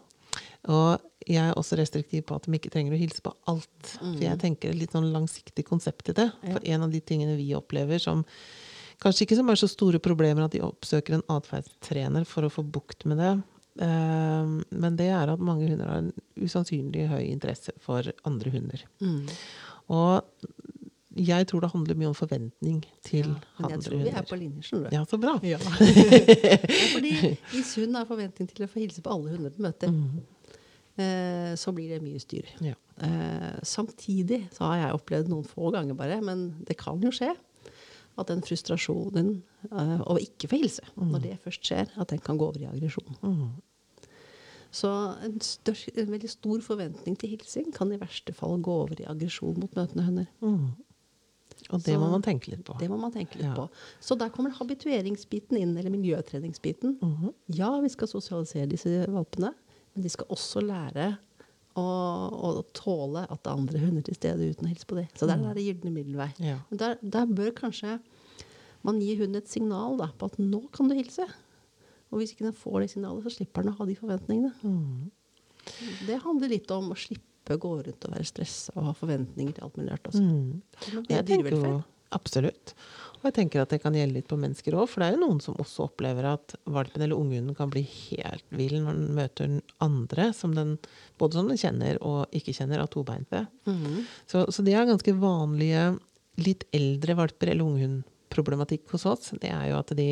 Og 0.74 1.04
jeg 1.26 1.42
er 1.42 1.56
også 1.58 1.78
restriktiv 1.78 2.24
på 2.28 2.36
at 2.36 2.46
de 2.46 2.58
ikke 2.58 2.72
trenger 2.72 2.96
å 2.96 3.00
hilse 3.00 3.22
på 3.24 3.32
alt. 3.50 3.94
For 3.98 4.20
jeg 4.22 4.40
tenker 4.42 4.72
et 4.72 4.80
litt 4.80 4.94
sånn 4.96 5.12
langsiktig 5.14 5.64
konsept 5.68 6.10
i 6.12 6.16
det. 6.18 6.28
Ja. 6.42 6.56
For 6.56 6.68
en 6.74 6.86
av 6.86 6.92
de 6.94 7.00
tingene 7.04 7.38
vi 7.38 7.52
opplever 7.58 8.02
som 8.02 8.24
kanskje 9.02 9.26
ikke 9.26 9.38
som 9.40 9.50
er 9.50 9.58
så 9.58 9.68
store 9.70 10.00
problemer 10.02 10.44
at 10.46 10.54
de 10.54 10.62
oppsøker 10.64 11.18
en 11.18 11.26
atferdstrener 11.32 12.26
for 12.28 12.46
å 12.46 12.52
få 12.52 12.62
bukt 12.62 13.06
med 13.10 13.18
det, 13.22 13.32
eh, 13.82 14.52
men 14.70 14.98
det 15.00 15.08
er 15.10 15.32
at 15.32 15.42
mange 15.42 15.66
hunder 15.70 15.90
har 15.90 16.04
en 16.04 16.12
usannsynlig 16.38 17.08
høy 17.10 17.24
interesse 17.24 17.74
for 17.82 18.12
andre 18.28 18.54
hunder. 18.54 18.84
Mm. 19.02 19.24
Og 19.92 20.22
jeg 21.12 21.46
tror 21.48 21.60
det 21.60 21.70
handler 21.72 21.98
mye 21.98 22.08
om 22.08 22.16
forventning 22.16 22.78
til 23.04 23.26
Ja, 23.26 23.34
men 23.58 23.74
jeg 23.74 23.84
tror 23.84 23.98
vi 24.00 24.12
er 24.12 24.28
på 24.28 24.38
linje, 24.40 24.62
skjønner 24.68 24.88
du. 24.88 24.96
Ja, 24.96 25.02
så 25.08 25.18
bra. 25.20 25.34
Ja. 25.44 25.58
Ja, 26.72 26.86
fordi 26.94 27.12
hvis 27.52 27.74
hun 27.80 27.98
har 27.98 28.06
forventning 28.08 28.48
til 28.48 28.64
å 28.64 28.70
få 28.70 28.80
hilse 28.80 29.02
på 29.04 29.12
alle 29.12 29.34
hunder 29.34 29.52
du 29.52 29.60
møter, 29.64 29.92
eh, 29.92 30.22
så 31.56 31.72
blir 31.74 31.88
det 31.94 32.02
mye 32.04 32.20
styr. 32.20 32.44
Ja. 32.60 32.74
Eh, 33.02 33.58
samtidig 33.64 34.48
så 34.52 34.64
har 34.68 34.76
jeg 34.76 34.98
opplevd 34.98 35.28
noen 35.32 35.44
få 35.48 35.70
ganger 35.72 35.94
bare, 35.96 36.20
men 36.22 36.64
det 36.68 36.76
kan 36.78 37.00
jo 37.00 37.10
skje, 37.10 37.32
at 38.18 38.26
den 38.28 38.42
frustrasjonen 38.44 39.42
eh, 39.72 40.00
over 40.04 40.20
ikke 40.20 40.48
få 40.52 40.58
hilse, 40.60 40.84
når 41.00 41.22
det 41.22 41.38
først 41.44 41.64
skjer, 41.64 41.88
at 41.96 42.08
den 42.12 42.18
kan 42.20 42.36
gå 42.36 42.44
over 42.50 42.60
i 42.60 42.68
aggresjon. 42.68 43.16
Mm. 43.22 43.48
Så 44.72 44.88
en, 45.24 45.34
stør, 45.44 45.76
en 46.00 46.12
veldig 46.14 46.30
stor 46.32 46.60
forventning 46.64 47.16
til 47.20 47.34
hilsing 47.34 47.72
kan 47.76 47.90
i 47.92 47.98
verste 48.00 48.32
fall 48.36 48.56
gå 48.64 48.72
over 48.86 49.00
i 49.00 49.08
aggresjon 49.08 49.58
mot 49.60 49.74
møtende 49.76 50.04
hunder. 50.06 50.28
Mm. 50.40 50.70
Og 51.72 51.78
det 51.84 51.92
Så- 51.94 52.00
må 52.00 52.08
man 52.10 52.22
tenke 52.24 52.48
litt 52.50 52.64
på. 52.64 52.76
Det 52.80 52.88
må 52.90 52.98
man 52.98 53.12
tenke 53.12 53.36
litt 53.36 53.44
Ja. 53.48 53.54
på. 53.54 53.68
Så 54.00 54.16
der 54.18 54.30
kommer 54.30 54.50
habitueringsbiten 54.50 55.56
inn, 55.56 55.76
eller 55.76 55.90
miljøtreningsbiten. 55.90 56.98
Mhm. 57.00 57.34
Ja, 57.48 57.80
vi 57.80 57.88
skal 57.88 58.08
sosialisere 58.08 58.66
disse 58.68 59.06
valpene, 59.08 59.54
men 59.92 60.04
de 60.04 60.10
skal 60.12 60.30
også 60.32 60.62
lære 60.64 61.12
å, 61.78 61.84
å 61.84 62.50
tåle 62.76 63.24
at 63.26 63.40
det 63.40 63.50
er 63.50 63.56
andre 63.56 63.80
hunder 63.80 64.04
til 64.06 64.16
stede 64.16 64.50
uten 64.50 64.68
å 64.68 64.72
hilse 64.72 64.88
på 64.88 64.98
dem. 64.98 65.08
Så 65.16 65.28
der 65.28 65.40
er 65.40 65.56
det 65.56 65.64
gylne 65.64 65.92
middelvei. 65.94 66.28
Ja. 66.42 66.58
Der, 66.70 66.98
der 67.00 67.30
bør 67.30 67.52
kanskje 67.62 67.98
man 68.86 69.00
gi 69.00 69.14
hunden 69.20 69.40
et 69.40 69.50
signal 69.50 69.96
da, 70.00 70.10
på 70.18 70.28
at 70.28 70.38
nå 70.42 70.64
kan 70.74 70.90
du 70.90 70.96
hilse. 70.98 71.26
Og 72.12 72.20
hvis 72.20 72.34
ikke 72.34 72.48
den 72.48 72.56
får 72.56 72.82
det 72.82 72.90
signalet, 72.92 73.24
så 73.24 73.32
slipper 73.32 73.64
den 73.64 73.72
å 73.72 73.78
ha 73.78 73.86
de 73.88 73.96
forventningene. 73.96 74.52
Mm. 74.66 75.12
Det 76.08 76.18
handler 76.24 76.52
litt 76.52 76.72
om 76.74 76.90
å 76.92 76.98
slippe 76.98 77.56
å 77.56 77.62
gå 77.62 77.72
rundt 77.86 78.06
og 78.06 78.12
være 78.12 78.26
stressa 78.28 78.74
og 78.76 78.90
ha 78.90 78.92
forventninger 78.98 79.56
til 79.56 79.64
alt 79.66 79.78
mulig 79.78 79.94
rart. 79.94 80.10
Også. 80.10 80.22
Mhm. 80.22 81.06
Det 81.08 81.16
er 81.16 81.24
dyrevelferd. 81.26 81.86
absolutt. 82.12 82.74
Og 83.22 83.28
jeg 83.30 83.36
tenker 83.36 83.62
at 83.62 83.70
det 83.70 83.78
kan 83.84 83.94
gjelde 83.94 84.16
litt 84.18 84.26
på 84.30 84.38
mennesker 84.40 84.74
òg. 84.74 84.88
For 84.90 84.98
det 84.98 85.08
er 85.08 85.14
jo 85.14 85.22
noen 85.22 85.38
som 85.44 85.58
også 85.62 85.86
opplever 85.86 86.26
at 86.32 86.56
valpen 86.66 87.04
eller 87.04 87.14
unghunden 87.14 87.54
kan 87.58 87.70
bli 87.70 87.84
helt 87.86 88.44
vill 88.50 88.80
når 88.82 88.98
den 88.98 89.14
møter 89.14 89.52
andre, 89.84 90.32
som 90.34 90.56
den, 90.56 90.74
både 91.22 91.38
som 91.38 91.50
den 91.50 91.60
kjenner 91.60 92.00
og 92.02 92.34
ikke 92.34 92.54
kjenner, 92.56 92.82
av 92.82 92.90
tobeinte. 92.90 93.46
Mhm. 93.70 94.02
Så, 94.26 94.48
så 94.50 94.66
det 94.66 94.74
er 94.74 94.88
ganske 94.90 95.14
vanlige 95.22 95.92
litt 96.42 96.66
eldre 96.74 97.14
valper 97.20 97.52
eller 97.52 97.68
unghundproblematikk 97.68 98.90
hos 98.96 99.06
oss. 99.06 99.34
Det 99.38 99.52
er 99.54 99.70
jo 99.70 99.78
at 99.78 99.94
de 99.94 100.10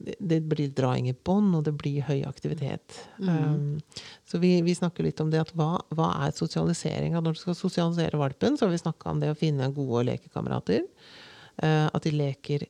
det 0.00 0.38
blir 0.48 0.70
draing 0.72 1.08
i 1.10 1.16
bånd, 1.26 1.52
og 1.56 1.64
det 1.66 1.72
blir 1.76 2.04
høy 2.06 2.22
aktivitet. 2.28 2.94
Um, 3.18 3.80
så 4.28 4.38
vi, 4.40 4.52
vi 4.64 4.74
snakker 4.76 5.04
litt 5.04 5.20
om 5.20 5.32
det 5.32 5.42
at 5.42 5.50
hva, 5.58 5.74
hva 5.96 6.12
er 6.24 6.36
sosialiseringa? 6.36 7.20
Når 7.20 7.36
du 7.36 7.40
skal 7.42 7.58
sosialisere 7.58 8.20
valpen, 8.20 8.56
så 8.56 8.66
har 8.66 8.74
vi 8.74 8.80
snakka 8.80 9.10
om 9.12 9.20
det 9.20 9.32
å 9.32 9.38
finne 9.38 9.70
gode 9.74 10.06
lekekamerater. 10.12 10.86
Eh, 11.62 11.86
at 11.92 12.02
de 12.06 12.10
leker 12.16 12.66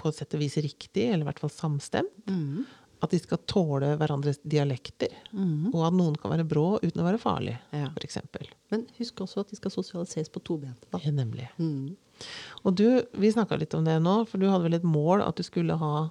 på 0.00 0.08
et 0.08 0.16
sett 0.16 0.34
og 0.36 0.40
vis 0.40 0.56
riktig, 0.64 1.08
eller 1.10 1.26
i 1.26 1.28
hvert 1.28 1.42
fall 1.42 1.50
samstemt. 1.52 2.22
Mm. 2.30 2.62
At 3.04 3.12
de 3.14 3.18
skal 3.20 3.38
tåle 3.48 3.94
hverandres 4.00 4.38
dialekter. 4.44 5.12
Mm. 5.32 5.70
Og 5.74 5.82
at 5.86 5.94
noen 5.96 6.16
kan 6.20 6.32
være 6.34 6.44
brå 6.48 6.78
uten 6.82 7.00
å 7.02 7.06
være 7.06 7.20
farlig, 7.20 7.58
Ja. 7.72 7.88
for 7.94 8.04
eksempel. 8.04 8.48
Men 8.70 8.86
husk 8.98 9.20
også 9.24 9.40
at 9.40 9.48
de 9.52 9.56
skal 9.56 9.70
sosialiseres 9.72 10.28
på 10.32 10.42
to 10.44 10.56
bente. 10.60 10.84
Da. 10.92 10.98
Ja, 11.04 11.10
nemlig. 11.12 11.48
Mm. 11.58 11.96
Og 12.64 12.74
du, 12.76 13.02
vi 13.16 13.30
snakka 13.32 13.56
litt 13.60 13.72
om 13.76 13.84
det 13.84 13.98
nå, 14.04 14.26
for 14.28 14.36
du 14.40 14.48
hadde 14.48 14.64
vel 14.68 14.74
et 14.76 14.84
mål 14.84 15.22
at 15.24 15.36
du 15.36 15.42
skulle 15.42 15.76
ha 15.80 16.10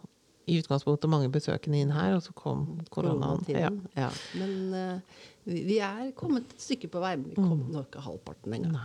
i 0.50 0.56
utgangspunktet 0.58 1.10
mange 1.14 1.30
besøkende 1.30 1.78
inn 1.78 1.92
her, 1.94 2.16
og 2.18 2.24
så 2.26 2.34
kom 2.34 2.80
koronaen. 2.90 3.44
Ja. 3.54 3.70
Ja. 3.96 4.10
Men 4.34 4.56
uh, 4.74 5.20
vi, 5.46 5.62
vi 5.68 5.78
er 5.86 6.10
kommet 6.18 6.50
et 6.56 6.62
stykke 6.66 6.90
på 6.90 7.02
vei, 7.04 7.16
men 7.18 7.30
vi 7.30 7.36
kom 7.38 7.52
Mm. 7.54 7.68
nok 7.76 7.86
ikke 7.92 8.02
halvparten 8.08 8.54
engang. 8.58 8.80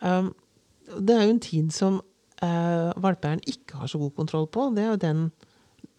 Um, 0.00 0.34
det 0.84 1.16
er 1.16 1.24
jo 1.24 1.34
en 1.34 1.42
tid 1.42 1.74
som 1.74 1.98
uh, 2.44 2.92
valpeeieren 3.00 3.42
ikke 3.48 3.80
har 3.80 3.90
så 3.90 4.00
god 4.00 4.14
kontroll 4.18 4.48
på. 4.52 4.68
Det 4.76 4.84
er 4.84 4.90
jo 4.92 5.02
den, 5.02 5.26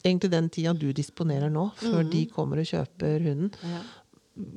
egentlig 0.06 0.32
den 0.34 0.50
tida 0.54 0.74
du 0.78 0.90
disponerer 0.96 1.54
nå, 1.54 1.70
før 1.82 2.04
de 2.12 2.26
kommer 2.34 2.62
og 2.62 2.70
kjøper 2.70 3.26
hunden. 3.26 3.54
Ja. 3.66 3.84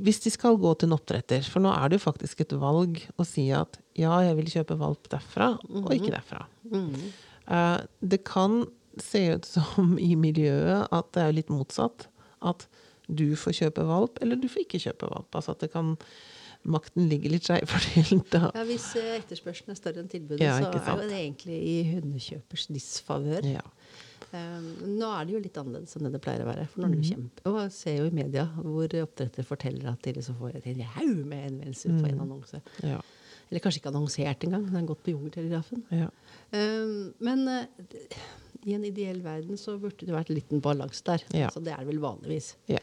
Hvis 0.02 0.18
de 0.24 0.32
skal 0.34 0.58
gå 0.58 0.72
til 0.74 0.88
en 0.88 0.96
oppdretter, 0.96 1.44
for 1.46 1.62
nå 1.62 1.70
er 1.70 1.90
det 1.90 2.00
jo 2.00 2.06
faktisk 2.08 2.42
et 2.42 2.56
valg 2.58 2.98
å 3.14 3.26
si 3.26 3.46
at 3.54 3.78
ja, 3.98 4.16
jeg 4.26 4.34
vil 4.40 4.50
kjøpe 4.56 4.78
valp 4.80 5.06
derfra, 5.12 5.52
og 5.70 5.92
ikke 5.94 6.16
derfra. 6.16 6.44
Mm. 6.66 6.90
Uh, 7.46 7.78
det 8.02 8.24
kan 8.26 8.64
se 8.98 9.22
ut 9.36 9.48
som 9.54 9.96
i 10.02 10.14
miljøet 10.18 10.90
at 10.94 11.12
det 11.14 11.24
er 11.24 11.38
litt 11.40 11.54
motsatt. 11.54 12.08
At 12.42 12.68
du 13.08 13.32
får 13.40 13.54
kjøpe 13.62 13.86
valp, 13.88 14.18
eller 14.22 14.36
du 14.36 14.50
får 14.50 14.66
ikke 14.66 14.82
kjøpe 14.82 15.08
valp. 15.08 15.30
Altså 15.32 15.54
at 15.54 15.64
det 15.64 15.72
kan 15.72 15.94
Makten 16.64 17.08
ligger 17.08 17.30
litt 17.30 17.46
skjevt 17.46 17.68
fordelt. 17.70 18.30
da. 18.30 18.50
Ja, 18.54 18.64
hvis 18.64 18.88
eh, 18.96 19.14
etterspørselen 19.20 19.70
er 19.70 19.78
større 19.78 20.02
enn 20.02 20.08
tilbudet, 20.10 20.40
Ja, 20.42 20.58
så 20.58 20.72
er 20.74 21.08
det 21.08 21.16
egentlig 21.16 21.58
i 21.62 21.76
hundekjøpers 21.94 22.66
disfavør. 22.74 23.44
Ja. 23.46 23.62
Um, 24.28 24.66
nå 24.98 25.08
er 25.08 25.24
det 25.24 25.32
jo 25.32 25.38
litt 25.40 25.56
annerledes 25.56 25.94
enn 25.96 26.04
det 26.04 26.10
det 26.18 26.20
pleier 26.20 26.42
å 26.44 26.48
være. 26.50 26.66
For 26.68 26.82
når 26.82 26.90
du 26.90 26.96
Mhm. 26.96 27.00
det 27.00 27.08
jo 27.08 27.14
kjempe, 27.14 27.46
og 27.46 27.72
ser 27.72 27.96
jo 27.96 28.04
i 28.10 28.10
media 28.18 28.44
hvor 28.56 28.88
oppdretter 29.00 29.44
forteller 29.46 29.88
at 29.92 30.02
de 30.02 30.12
liksom 30.18 30.36
får 30.36 30.58
en 30.66 30.80
haug 30.98 31.22
med 31.24 31.44
henvendelser 31.46 31.88
på 31.94 32.02
Mhm. 32.02 32.10
en 32.10 32.20
annonse. 32.26 32.60
Ja. 32.82 33.00
Eller 33.50 33.60
kanskje 33.64 33.80
ikke 33.80 33.88
annonsert 33.94 34.44
engang, 34.44 34.66
den 34.66 34.74
har 34.74 34.82
gått 34.82 35.02
på 35.04 35.14
Jungeltelegrafen. 35.14 35.84
ja. 35.90 36.10
Um, 36.52 37.14
men 37.20 37.48
uh, 37.48 37.64
i 38.66 38.74
en 38.74 38.84
ideell 38.84 39.22
verden 39.22 39.56
så 39.56 39.78
burde 39.80 40.04
det 40.04 40.12
vært 40.12 40.28
en 40.28 40.36
liten 40.36 40.60
balanse 40.60 41.02
der. 41.04 41.22
Ja. 41.32 41.48
Så 41.48 41.62
det 41.64 41.72
er 41.72 41.78
det 41.78 41.86
vel 41.94 42.00
vanligvis. 42.00 42.56
ja. 42.68 42.78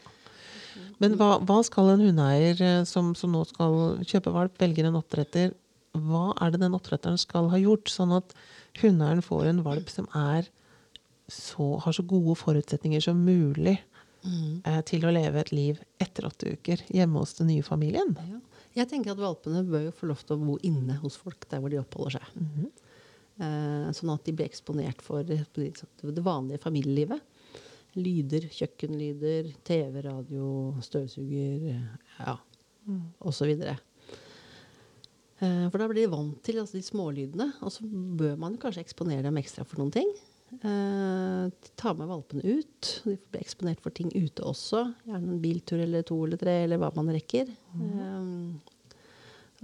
Men 1.02 1.16
hva, 1.20 1.36
hva 1.44 1.60
skal 1.66 1.92
en 1.92 2.04
hundeeier 2.04 2.60
eh, 2.64 2.82
som, 2.88 3.14
som 3.18 3.32
nå 3.34 3.44
skal 3.48 3.98
kjøpe 4.06 4.32
valp, 4.34 4.56
velger 4.60 4.88
en 4.88 4.98
oppdretter 5.00 5.54
Hva 5.96 6.30
er 6.42 6.54
det 6.54 6.62
den 6.62 6.76
oppdretteren 6.76 7.20
skal 7.20 7.50
ha 7.52 7.60
gjort, 7.60 7.90
sånn 7.92 8.14
at 8.16 8.36
hundeeieren 8.80 9.24
får 9.24 9.50
en 9.50 9.64
valp 9.66 9.92
som 9.92 10.08
er 10.16 10.48
så, 11.32 11.76
har 11.82 11.92
så 11.96 12.04
gode 12.06 12.36
forutsetninger 12.38 13.02
som 13.02 13.22
mulig 13.26 13.76
eh, 14.26 14.82
til 14.86 15.06
å 15.06 15.14
leve 15.14 15.42
et 15.42 15.52
liv 15.54 15.80
etter 16.02 16.28
åtte 16.28 16.52
uker 16.54 16.84
hjemme 16.92 17.22
hos 17.22 17.34
den 17.40 17.50
nye 17.50 17.64
familien. 17.66 18.14
Ja. 18.30 18.42
Jeg 18.76 18.90
tenker 18.90 19.14
at 19.14 19.22
valpene 19.22 19.64
bør 19.64 19.86
jo 19.86 19.94
få 19.96 20.10
lov 20.10 20.20
til 20.22 20.36
å 20.36 20.42
bo 20.42 20.58
inne 20.66 20.98
hos 21.00 21.16
folk 21.16 21.46
der 21.50 21.62
hvor 21.62 21.72
de 21.72 21.80
oppholder 21.80 22.18
seg. 22.18 22.34
eh, 23.40 23.88
sånn 23.96 24.12
at 24.12 24.26
de 24.26 24.34
blir 24.36 24.48
eksponert 24.50 25.02
for 25.04 25.26
det, 25.26 25.42
det 25.56 26.24
vanlige 26.24 26.62
familielivet. 26.62 27.22
Lyder, 27.96 28.46
kjøkkenlyder, 28.52 29.50
TV, 29.64 30.00
radio, 30.04 30.48
støvsuger, 30.84 31.68
ja, 32.20 32.36
osv. 33.24 33.52
Eh, 35.36 35.66
for 35.68 35.80
da 35.80 35.88
blir 35.90 36.04
de 36.04 36.12
vant 36.12 36.38
til 36.44 36.60
altså, 36.62 36.78
de 36.78 36.86
smålydene, 36.86 37.50
og 37.64 37.72
så 37.72 37.86
bør 37.88 38.36
man 38.40 38.58
kanskje 38.60 38.84
eksponere 38.84 39.24
dem 39.26 39.40
ekstra 39.40 39.64
for 39.68 39.80
noen 39.80 39.94
ting. 39.96 40.12
Eh, 40.60 41.48
ta 41.76 41.92
med 41.96 42.08
valpene 42.08 42.44
ut. 42.44 42.92
De 43.04 43.16
får 43.16 43.32
bli 43.34 43.42
eksponert 43.42 43.82
for 43.84 43.94
ting 43.94 44.12
ute 44.14 44.44
også. 44.46 44.84
Gjerne 45.08 45.34
en 45.34 45.42
biltur 45.42 45.82
eller 45.82 46.06
to 46.06 46.20
eller 46.24 46.40
tre, 46.40 46.62
eller 46.64 46.80
hva 46.80 46.92
man 46.96 47.12
rekker. 47.16 47.50
Eh, 47.50 48.24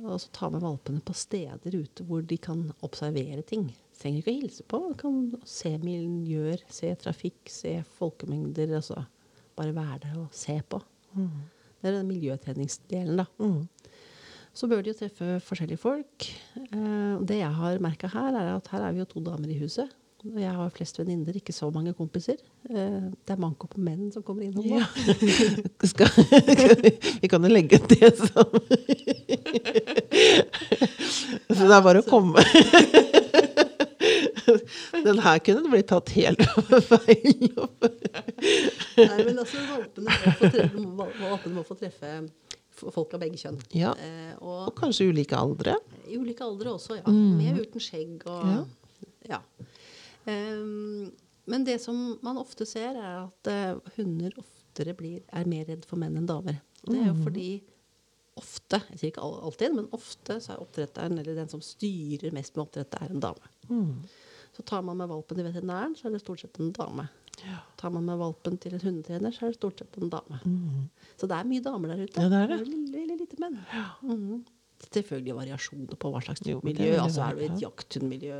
og 0.02 0.16
så 0.20 0.32
ta 0.32 0.48
med 0.52 0.64
valpene 0.64 1.02
på 1.04 1.14
steder 1.16 1.76
ute 1.76 2.04
hvor 2.08 2.24
de 2.24 2.38
kan 2.40 2.64
observere 2.84 3.44
ting. 3.46 3.68
Trenger 4.02 4.18
ikke 4.18 4.32
å 4.32 4.38
hilse 4.40 4.66
på. 4.66 4.82
Du 4.90 4.98
kan 4.98 5.18
se 5.46 5.76
miljøer, 5.78 6.64
se 6.72 6.90
trafikk, 6.98 7.40
se 7.52 7.76
folkemengder. 7.98 8.74
Altså 8.80 8.98
bare 9.58 9.74
være 9.76 10.00
der 10.08 10.20
og 10.24 10.34
se 10.34 10.58
på. 10.68 10.80
Det 11.14 11.90
er 11.90 11.98
den 11.98 12.08
miljøtreningsdelen, 12.10 13.22
da. 13.22 13.26
Så 14.52 14.68
bør 14.68 14.82
de 14.84 14.92
jo 14.92 14.98
treffe 14.98 15.38
forskjellige 15.46 15.80
folk. 15.80 16.28
Eh, 16.60 17.14
det 17.24 17.38
jeg 17.40 17.52
har 17.56 17.78
merka 17.80 18.10
her, 18.12 18.36
er 18.36 18.54
at 18.56 18.68
her 18.72 18.84
er 18.84 18.92
vi 18.92 19.00
jo 19.00 19.08
to 19.08 19.22
damer 19.24 19.48
i 19.48 19.58
huset. 19.62 19.88
Og 20.22 20.36
jeg 20.38 20.52
har 20.54 20.68
flest 20.70 20.98
venninner, 21.00 21.34
ikke 21.34 21.54
så 21.56 21.70
mange 21.74 21.94
kompiser. 21.98 22.36
Eh, 22.70 23.08
det 23.10 23.32
er 23.34 23.40
manko 23.42 23.66
på 23.72 23.80
menn 23.82 24.12
som 24.14 24.22
kommer 24.22 24.44
innom 24.46 24.62
nå. 24.62 24.78
Ja. 24.78 24.86
Skal, 25.90 26.12
vi 27.22 27.30
kan 27.32 27.42
jo 27.42 27.50
legge 27.50 27.80
det 27.90 28.12
som 28.20 28.28
Så 31.52 31.66
det 31.66 31.74
er 31.74 31.82
bare 31.84 32.04
å 32.04 32.06
komme. 32.06 32.44
Den 35.06 35.18
her 35.24 35.38
kunne 35.44 35.62
det 35.64 35.72
blitt 35.72 35.88
tatt 35.92 36.12
helt 36.16 36.42
feil. 36.90 37.52
Nei, 38.96 39.18
men 39.26 39.38
altså, 39.42 39.62
valpene 39.68 40.06
må 40.08 40.16
få 40.38 40.50
treffe, 40.52 40.84
valpene 41.22 41.54
må 41.56 41.64
få 41.66 41.76
treffe 41.80 42.12
folk 42.92 43.12
av 43.14 43.20
begge 43.22 43.38
kjønn. 43.38 43.58
Ja. 43.76 43.92
Eh, 44.02 44.32
Og 44.40 44.68
og 44.70 44.76
kanskje 44.78 45.10
ulike 45.12 45.36
aldre. 45.38 45.76
i 46.08 46.16
ulike 46.18 46.42
aldre 46.46 46.72
også, 46.76 46.96
ja. 47.02 47.12
Med 47.12 47.60
uten 47.62 47.82
skjegg 47.82 48.24
og 48.26 48.48
Ja. 48.48 48.62
ja. 49.36 49.42
Um, 50.26 51.10
men 51.50 51.64
det 51.66 51.80
som 51.82 51.96
man 52.22 52.38
ofte 52.38 52.66
ser, 52.66 52.94
er 52.94 53.24
at 53.26 53.50
uh, 53.50 53.92
hunder 53.96 54.30
oftere 54.38 54.94
blir, 54.94 55.20
er 55.34 55.48
mer 55.50 55.66
redd 55.68 55.84
for 55.90 55.98
menn 55.98 56.16
enn 56.20 56.28
damer. 56.30 56.60
Det 56.86 56.98
er 57.00 57.08
jo 57.10 57.16
fordi 57.24 57.46
ofte, 58.38 58.78
jeg 58.94 58.98
sier 59.00 59.10
ikke 59.12 59.22
alltid, 59.26 59.74
men 59.76 59.88
ofte 59.94 60.38
så 60.40 60.54
er 60.54 60.62
oppdretteren, 60.62 61.18
eller 61.20 61.36
den 61.36 61.50
som 61.50 61.60
styrer 61.62 62.32
mest 62.34 62.54
med 62.56 62.62
oppdrettet, 62.64 63.02
er 63.02 63.10
en 63.12 63.20
dame. 63.22 63.50
Så 64.56 64.62
tar 64.68 64.82
man 64.84 64.96
med 65.00 65.08
valpen 65.08 65.36
til 65.38 65.46
veterinæren, 65.48 65.94
så 65.96 66.02
er 66.08 66.12
det 66.16 66.20
stort 66.22 66.40
sett 66.44 66.58
en 66.60 66.72
dame. 66.76 67.06
Tar 67.80 67.90
man 67.90 68.04
med 68.04 68.18
valpen 68.20 68.58
til 68.60 68.74
en 68.76 68.80
hundetrener, 68.84 69.32
så 69.32 69.46
er 69.46 69.50
det 69.54 69.58
stort 69.58 69.78
sett 69.80 69.96
en 69.98 70.10
dame. 70.12 70.36
Så 71.16 71.24
det 71.30 71.36
er 71.38 71.44
mye 71.48 71.62
damer 71.64 71.88
der 71.94 72.02
ute. 72.04 72.20
Ja, 72.20 72.28
det 72.28 72.38
er 72.42 72.46
det. 72.52 72.58
Veldig, 72.66 72.92
veldig 72.98 73.16
lite 73.22 73.36
menn. 73.40 73.56
Mhm. 74.02 74.42
Selvfølgelig 74.82 75.34
variasjoner 75.38 75.94
på 76.02 76.10
hva 76.10 76.18
slags 76.26 76.42
Jo, 76.44 76.56
miljø. 76.66 76.88
det 76.90 76.98
Altså 76.98 77.20
Er 77.22 77.34
du 77.38 77.40
i 77.40 77.44
et 77.46 77.60
jakthundmiljø 77.62 78.38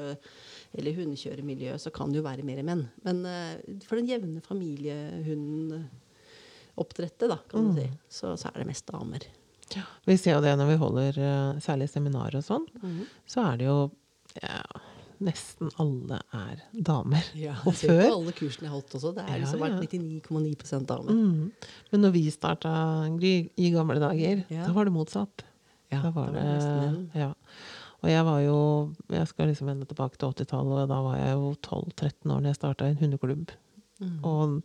eller 0.75 0.92
hundekjøremiljø, 0.96 1.77
så 1.79 1.90
kan 1.94 2.11
det 2.11 2.16
jo 2.18 2.25
være 2.27 2.42
mer 2.44 2.62
menn. 2.66 2.83
Men 3.07 3.22
uh, 3.25 3.55
for 3.87 3.94
den 4.01 4.09
jevne 4.11 4.40
familiehundoppdrettet, 4.42 7.29
da, 7.31 7.38
kan 7.48 7.61
Mm. 7.62 7.75
du 7.77 7.81
si, 7.83 7.88
så, 8.09 8.35
så 8.37 8.48
er 8.51 8.59
det 8.59 8.66
mest 8.66 8.87
damer. 8.90 9.18
Ja. 9.77 9.83
Vi 10.05 10.16
ser 10.18 10.35
jo 10.35 10.40
det 10.42 10.57
når 10.59 10.66
vi 10.68 10.77
holder 10.83 11.11
uh, 11.22 11.61
særlig 11.62 11.88
seminarer 11.88 12.37
og 12.37 12.42
sånn. 12.44 12.66
Så 13.27 13.40
er 13.53 13.57
det 13.62 13.66
jo 13.70 13.79
ja, 14.42 14.62
Nesten 15.23 15.71
alle 15.83 16.19
er 16.35 16.63
damer. 16.75 17.25
og 17.67 17.75
før 17.79 18.01
på 18.03 18.15
alle 18.17 18.33
kursene 18.39 18.67
jeg 18.69 18.73
holdt 18.75 18.97
også. 18.99 19.13
Det 19.15 19.23
er 19.25 19.33
Ja, 19.37 19.39
liksom 19.45 19.63
ja. 19.63 19.69
vært 19.69 19.95
99,9% 20.31 20.87
damer. 20.89 21.13
mm, 21.13 21.53
Men 21.93 22.01
når 22.07 22.13
vi 22.17 22.25
starta 22.31 22.73
i, 23.23 23.71
gamle 23.71 24.01
dager, 24.03 24.45
Ja. 24.51 24.67
da 24.67 24.73
var 24.73 24.85
det 24.85 24.93
motsatt. 24.93 25.45
Ja, 25.93 26.01
da 26.03 26.11
var 26.11 26.33
det, 26.33 26.43
var 26.43 26.93
det 26.93 27.21
ja. 27.21 27.33
Og 28.03 28.09
jeg 28.11 28.25
var 28.25 28.39
jo 28.41 28.57
Jeg 29.11 29.29
skal 29.29 29.47
liksom 29.47 29.69
vende 29.69 29.87
tilbake 29.87 30.17
til 30.19 30.29
80-tallet, 30.33 30.83
og 30.83 30.89
da 30.89 31.01
var 31.03 31.17
jeg 31.21 31.35
jo 31.37 31.55
12-13 31.63 32.33
år 32.35 32.41
da 32.43 32.49
jeg 32.49 32.57
starta 32.59 32.85
en 32.89 32.97
hundeklubb. 32.97 33.51
Mm. 34.01 34.25
Og 34.25 34.63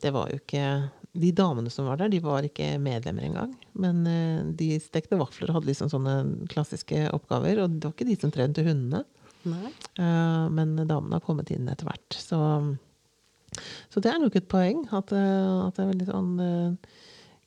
det 0.00 0.12
var 0.12 0.28
jo 0.30 0.36
ikke 0.38 0.90
De 1.16 1.30
damene 1.32 1.70
som 1.70 1.86
var 1.86 1.96
der, 1.96 2.08
de 2.10 2.18
var 2.20 2.42
ikke 2.42 2.76
medlemmer 2.82 3.22
engang. 3.24 3.52
Men 3.78 4.04
eh, 4.06 4.42
de 4.58 4.78
stekte 4.82 5.16
vafler 5.16 5.48
og 5.50 5.60
hadde 5.60 5.68
liksom 5.70 5.88
sånne 5.88 6.46
klassiske 6.50 7.04
oppgaver. 7.14 7.60
Og 7.62 7.70
det 7.78 7.84
var 7.86 7.92
ikke 7.94 8.08
de 8.08 8.16
som 8.20 8.32
trente 8.34 8.64
hundene. 8.66 9.04
Eh, 9.46 10.44
men 10.54 10.76
damene 10.80 11.18
har 11.18 11.24
kommet 11.24 11.52
inn 11.54 11.68
etter 11.70 11.88
hvert. 11.88 12.16
Så, 12.18 12.38
så 13.92 14.02
det 14.04 14.12
er 14.12 14.20
nok 14.22 14.38
et 14.38 14.50
poeng 14.50 14.84
at, 14.90 15.14
eh, 15.14 15.50
at 15.66 15.76
det 15.76 15.84
er 15.84 15.90
veldig 15.92 16.08
sånn 16.10 16.32
eh, 16.44 16.94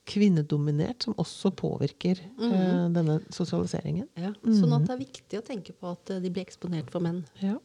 kvinnedominert, 0.08 1.04
som 1.04 1.18
også 1.20 1.52
påvirker 1.60 2.22
eh, 2.24 2.86
denne 2.96 3.20
sosialiseringen. 3.34 4.08
Ja. 4.20 4.32
Sånn 4.46 4.76
at 4.78 4.88
det 4.88 4.96
er 4.96 5.04
viktig 5.04 5.42
å 5.42 5.46
tenke 5.46 5.76
på 5.76 5.92
at 5.92 6.16
de 6.24 6.32
blir 6.32 6.46
eksponert 6.48 6.92
for 6.94 7.04
menn. 7.04 7.26
Ja. 7.44 7.58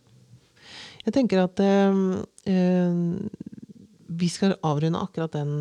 Jeg 1.03 1.15
tenker 1.17 1.43
at 1.43 1.59
vi 4.13 4.29
skal 4.31 4.55
avrunde 4.63 5.01
akkurat 5.03 5.35
den 5.35 5.57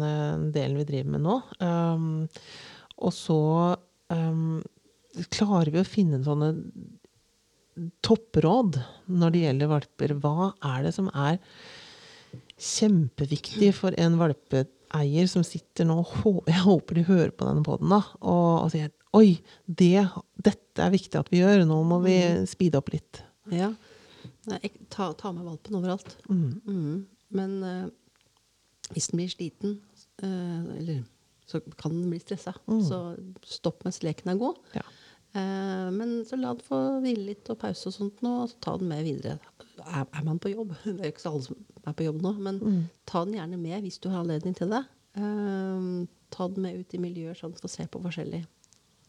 delen 0.54 0.78
vi 0.78 0.86
driver 0.86 1.16
med 1.16 1.24
nå. 1.26 1.38
Um, 1.64 2.06
og 3.02 3.14
så 3.16 3.40
um, 4.14 4.60
klarer 5.34 5.72
vi 5.74 5.82
å 5.82 5.88
finne 5.88 6.22
sånne 6.26 6.52
toppråd 8.06 8.80
når 9.12 9.34
det 9.34 9.46
gjelder 9.46 9.72
valper. 9.72 10.16
Hva 10.22 10.52
er 10.74 10.88
det 10.88 10.94
som 10.98 11.10
er 11.12 11.40
kjempeviktig 12.62 13.72
for 13.76 13.96
en 14.00 14.18
valpeeier 14.20 15.30
som 15.30 15.44
sitter 15.46 15.88
nå 15.90 16.04
Jeg 16.48 16.64
håper 16.64 17.00
de 17.00 17.08
hører 17.08 17.32
på 17.34 17.48
denne 17.48 17.66
poden. 17.66 17.94
Og, 17.94 18.12
og 18.66 18.68
sier 18.74 18.92
Oi, 19.18 19.42
det, 19.68 20.06
dette 20.40 20.80
er 20.80 20.94
viktig 20.94 21.20
at 21.20 21.32
vi 21.34 21.42
gjør. 21.42 21.66
Nå 21.68 21.82
må 21.84 21.98
vi 22.06 22.16
speede 22.48 22.80
opp 22.80 22.94
litt. 22.94 23.20
Ja. 23.52 23.74
Ta, 24.88 25.10
ta 25.20 25.34
med 25.36 25.44
valpen 25.44 25.76
overalt. 25.82 26.14
Mm. 26.32 27.02
Men 27.36 27.58
uh, 27.60 27.90
hvis 28.96 29.10
den 29.12 29.20
blir 29.20 29.34
sliten, 29.34 29.76
uh, 30.24 30.62
eller 30.78 31.02
så 31.52 31.60
kan 31.76 31.92
den 31.92 32.08
bli 32.14 32.22
stressa. 32.24 32.54
Så 32.88 33.02
stopp 33.44 33.84
mens 33.84 34.00
leken 34.06 34.32
er 34.32 34.40
god. 34.40 34.60
Ja. 34.78 34.86
Eh, 35.34 35.88
men 35.96 36.26
så 36.28 36.36
la 36.36 36.52
den 36.52 36.66
få 36.66 36.78
hvile 37.04 37.30
litt 37.30 37.50
og 37.52 37.60
pause 37.62 37.88
og 37.88 37.96
sånt 37.96 38.24
nå, 38.26 38.34
og 38.44 38.50
så 38.52 38.64
ta 38.64 38.78
den 38.80 38.90
med 38.92 39.06
videre. 39.08 39.38
Er, 39.80 40.04
er 40.04 40.26
man 40.28 40.42
på 40.44 40.52
jobb? 40.52 40.74
Det 40.84 40.98
er 40.98 41.08
jo 41.08 41.14
ikke 41.14 41.24
så 41.24 41.36
alle 41.36 41.46
som 41.48 41.62
er 41.88 41.98
på 41.98 42.08
jobb 42.08 42.24
nå, 42.26 42.34
men 42.44 42.88
ta 43.10 43.24
den 43.26 43.38
gjerne 43.40 43.60
med 43.62 43.86
hvis 43.86 44.02
du 44.04 44.10
har 44.12 44.26
anledning 44.26 44.58
til 44.58 44.74
det. 44.74 44.84
Eh, 45.16 45.86
ta 46.32 46.50
den 46.52 46.66
med 46.66 46.82
ut 46.82 46.98
i 46.98 47.04
miljøer 47.04 47.38
sånn 47.38 47.56
for 47.56 47.70
å 47.70 47.72
se 47.72 47.88
på 47.88 48.04
forskjellig. 48.04 48.44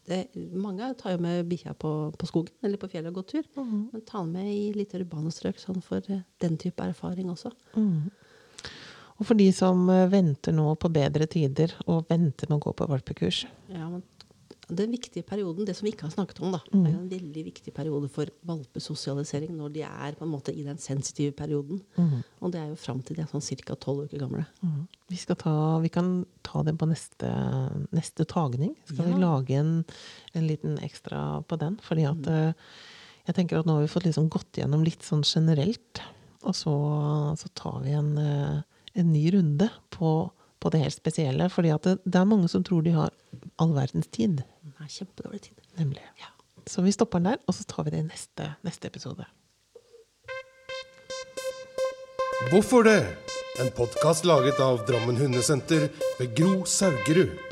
Det, 0.06 0.24
mange 0.58 0.88
tar 0.98 1.14
jo 1.14 1.20
med 1.22 1.44
bikkja 1.46 1.76
på, 1.78 1.90
på 2.18 2.26
skogen 2.26 2.66
eller 2.66 2.80
på 2.80 2.88
fjellet 2.90 3.12
og 3.12 3.20
går 3.20 3.28
tur. 3.30 3.50
Men 3.58 4.02
ta 4.06 4.22
den 4.22 4.32
med 4.34 4.50
i 4.50 4.72
litt 4.74 4.94
urbane 4.98 5.30
strøk 5.34 5.58
sånn 5.62 5.82
for 5.84 6.06
eh, 6.10 6.24
den 6.42 6.58
type 6.58 6.86
erfaring 6.86 7.30
også. 7.34 7.52
Og 9.18 9.28
for 9.28 9.38
de 9.38 9.46
som 9.54 9.84
venter 10.10 10.54
nå 10.56 10.72
på 10.82 10.88
bedre 10.90 11.28
tider, 11.30 11.74
og 11.86 12.08
venter 12.10 12.48
med 12.48 12.56
å 12.56 12.64
gå 12.64 12.72
på 12.74 12.86
valpekurs 12.90 13.44
Ja, 13.70 13.84
men 13.86 14.00
den 14.78 14.92
viktige 14.94 15.24
perioden, 15.26 15.66
det 15.68 15.74
som 15.78 15.86
vi 15.86 15.92
ikke 15.94 16.06
har 16.08 16.14
snakket 16.14 16.40
om, 16.42 16.54
da, 16.54 16.60
er 16.72 16.90
jo 16.92 17.00
en 17.00 17.10
veldig 17.10 17.44
viktig 17.48 17.74
periode 17.74 18.08
for 18.12 18.30
valpesosialisering 18.48 19.52
når 19.56 19.74
de 19.74 19.84
er 19.86 20.16
på 20.18 20.26
en 20.26 20.32
måte 20.32 20.54
i 20.54 20.64
den 20.66 20.80
sensitive 20.82 21.34
perioden. 21.36 21.82
Og 22.40 22.54
det 22.54 22.60
er 22.62 22.70
jo 22.70 22.78
fram 22.80 23.02
til 23.02 23.18
de 23.18 23.24
er 23.24 23.30
sånn 23.30 23.44
ca. 23.64 23.76
tolv 23.76 24.06
uker 24.06 24.22
gamle. 24.24 24.46
vi, 25.12 25.18
skal 25.20 25.38
ta, 25.40 25.54
vi 25.82 25.92
kan 25.92 26.24
ta 26.46 26.62
det 26.66 26.76
på 26.80 26.88
neste, 26.90 27.30
neste 27.92 28.26
tagning. 28.28 28.74
Skal 28.88 29.10
vi 29.10 29.20
lage 29.20 29.58
en, 29.60 29.74
en 30.34 30.48
liten 30.48 30.78
ekstra 30.82 31.42
på 31.46 31.58
den? 31.60 31.78
Fordi 31.84 32.08
at 32.08 32.32
eh, 32.32 32.72
jeg 33.28 33.36
tenker 33.38 33.60
at 33.60 33.68
nå 33.68 33.78
har 33.78 33.86
vi 33.86 33.92
fått 33.92 34.08
liksom 34.08 34.30
gått 34.32 34.58
gjennom 34.58 34.82
litt 34.86 35.04
sånn 35.06 35.22
generelt. 35.26 36.02
Og 36.42 36.56
så, 36.58 36.74
så 37.38 37.50
tar 37.58 37.82
vi 37.84 37.94
en, 37.94 38.14
eh, 38.18 38.62
en 38.98 39.12
ny 39.12 39.24
runde 39.36 39.68
på, 39.94 40.30
på 40.62 40.70
det 40.72 40.84
helt 40.84 40.96
spesielle. 40.96 41.48
Fordi 41.50 41.72
at 41.74 41.88
det, 41.88 41.98
det 42.06 42.20
er 42.20 42.28
mange 42.28 42.50
som 42.50 42.64
tror 42.66 42.84
de 42.86 42.94
har 42.94 43.10
all 43.62 43.74
verdens 43.76 44.10
tid. 44.14 44.44
Det 44.62 44.78
er 44.78 44.94
kjempedårlig 45.00 45.42
tid. 45.48 45.58
Nemlig. 45.80 46.06
Så 46.70 46.82
vi 46.84 46.94
stopper 46.94 47.18
den 47.18 47.32
der, 47.32 47.42
og 47.46 47.56
så 47.58 47.66
tar 47.66 47.88
vi 47.88 47.94
det 47.94 48.04
i 48.04 48.06
neste, 48.06 48.52
neste 48.62 48.86
episode. 48.86 49.26
Hvorfor 52.50 52.86
det? 52.86 53.00
En 53.60 53.68
podkast 53.76 54.24
laget 54.24 54.60
av 54.62 54.84
Drammen 54.88 55.18
Hundesenter 55.18 55.90
ved 56.18 56.36
Gro 56.38 56.62
Saugerud. 56.64 57.51